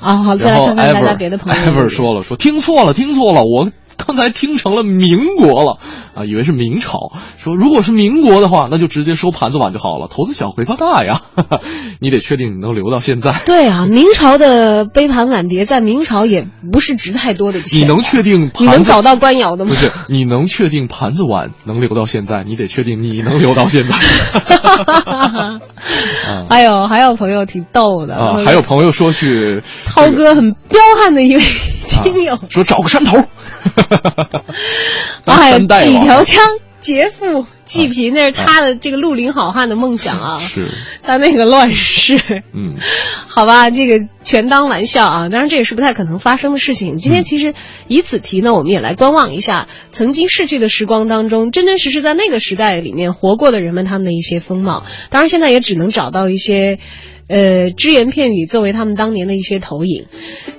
[0.00, 1.88] 啊，好，再来看看大家别的朋友。
[1.88, 5.78] 说了，说听错了，听错了，我刚才听成了民国了
[6.14, 7.12] 啊，以为是明朝。
[7.38, 11.20] 说如果是民国的话，那就直接收盘子碗就好了，投资小回报大呀。
[12.00, 13.32] 你得确定你能留到现在。
[13.46, 17.80] 对啊，明朝的杯盘碗碟在明朝也不是值太多的钱。
[17.80, 19.70] 你能确定你能找到官窑的吗？
[19.70, 23.94] 不是，你能确定盘子碗能留到现在，你得确定你能留到现在。
[24.66, 25.60] 啊
[26.48, 31.42] 还有还有朋友挺逗的啊，还有朋友说去涛哥很彪悍的一位
[31.88, 33.26] 听友，说找个山头，当
[35.84, 36.44] 几条枪
[36.80, 40.38] 劫富济贫，那是他的这个绿林好汉的梦想啊。
[40.38, 40.68] 是，
[40.98, 42.16] 在那个乱世，
[42.54, 42.76] 嗯，
[43.26, 45.28] 好吧，这个全当玩笑啊。
[45.28, 46.96] 当然，这也是不太可能发生的事情。
[46.96, 47.54] 今天其实
[47.88, 54.84] 以此题呢，我们也来观望一下曾经逝去的时光当中，真真实实在那个时代里面活过的人们他们的一些风貌。
[55.10, 56.78] 当然，现在也只能找到一些。
[57.28, 60.06] 呃，只言片语作为他们当年的一些投影，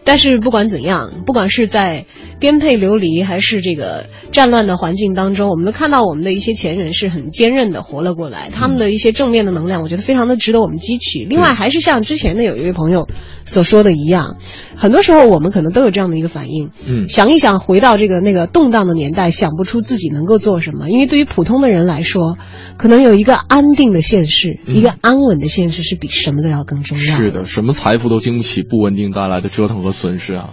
[0.03, 2.03] 但是不管怎样，不管是在
[2.39, 11.25] 颠沛流离还是这个战乱的环境当中，我们都看到我们的一些前人是很坚韧的活了过来，他们的一些正面的能量，我觉得非常的值得我们汲取。
[11.25, 13.07] 另外，还是像之前的有一位朋友
[13.45, 14.37] 所说的一样，
[14.75, 22.37] 很多时候我们可能都有这样的一个反应，嗯想一想回到这个那个动荡的年代，想不出自己能够做什么，因为对于普通的人来说，
[22.77, 27.23] 可能有一个安定的现实，嗯一个安稳的现实是比什么都要更重要的。
[27.23, 30.49] 是的，什么财富都经不起不稳定带来的折腾和损失啊。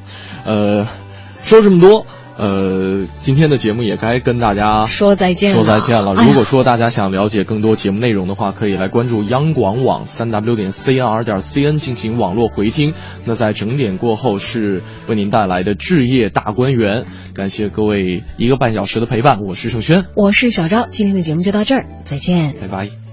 [0.47, 0.87] 呃，
[1.45, 2.07] 说这么多
[2.37, 6.15] 呃今天的节目也该跟大家说再见说再见了。
[6.15, 12.95] 如果说大家想了解更多节目内容的话可以来关注央广网三 w 点 cr 点 cn 进行网络回听。
[13.25, 17.05] 那在整点过后是为您带来的置业大观园
[17.35, 20.05] 感谢各位一个半小时的陪伴我是盛轩。
[20.17, 22.55] 我是小昭今天的节目就到这儿再见。
[22.61, 23.04] 拜拜。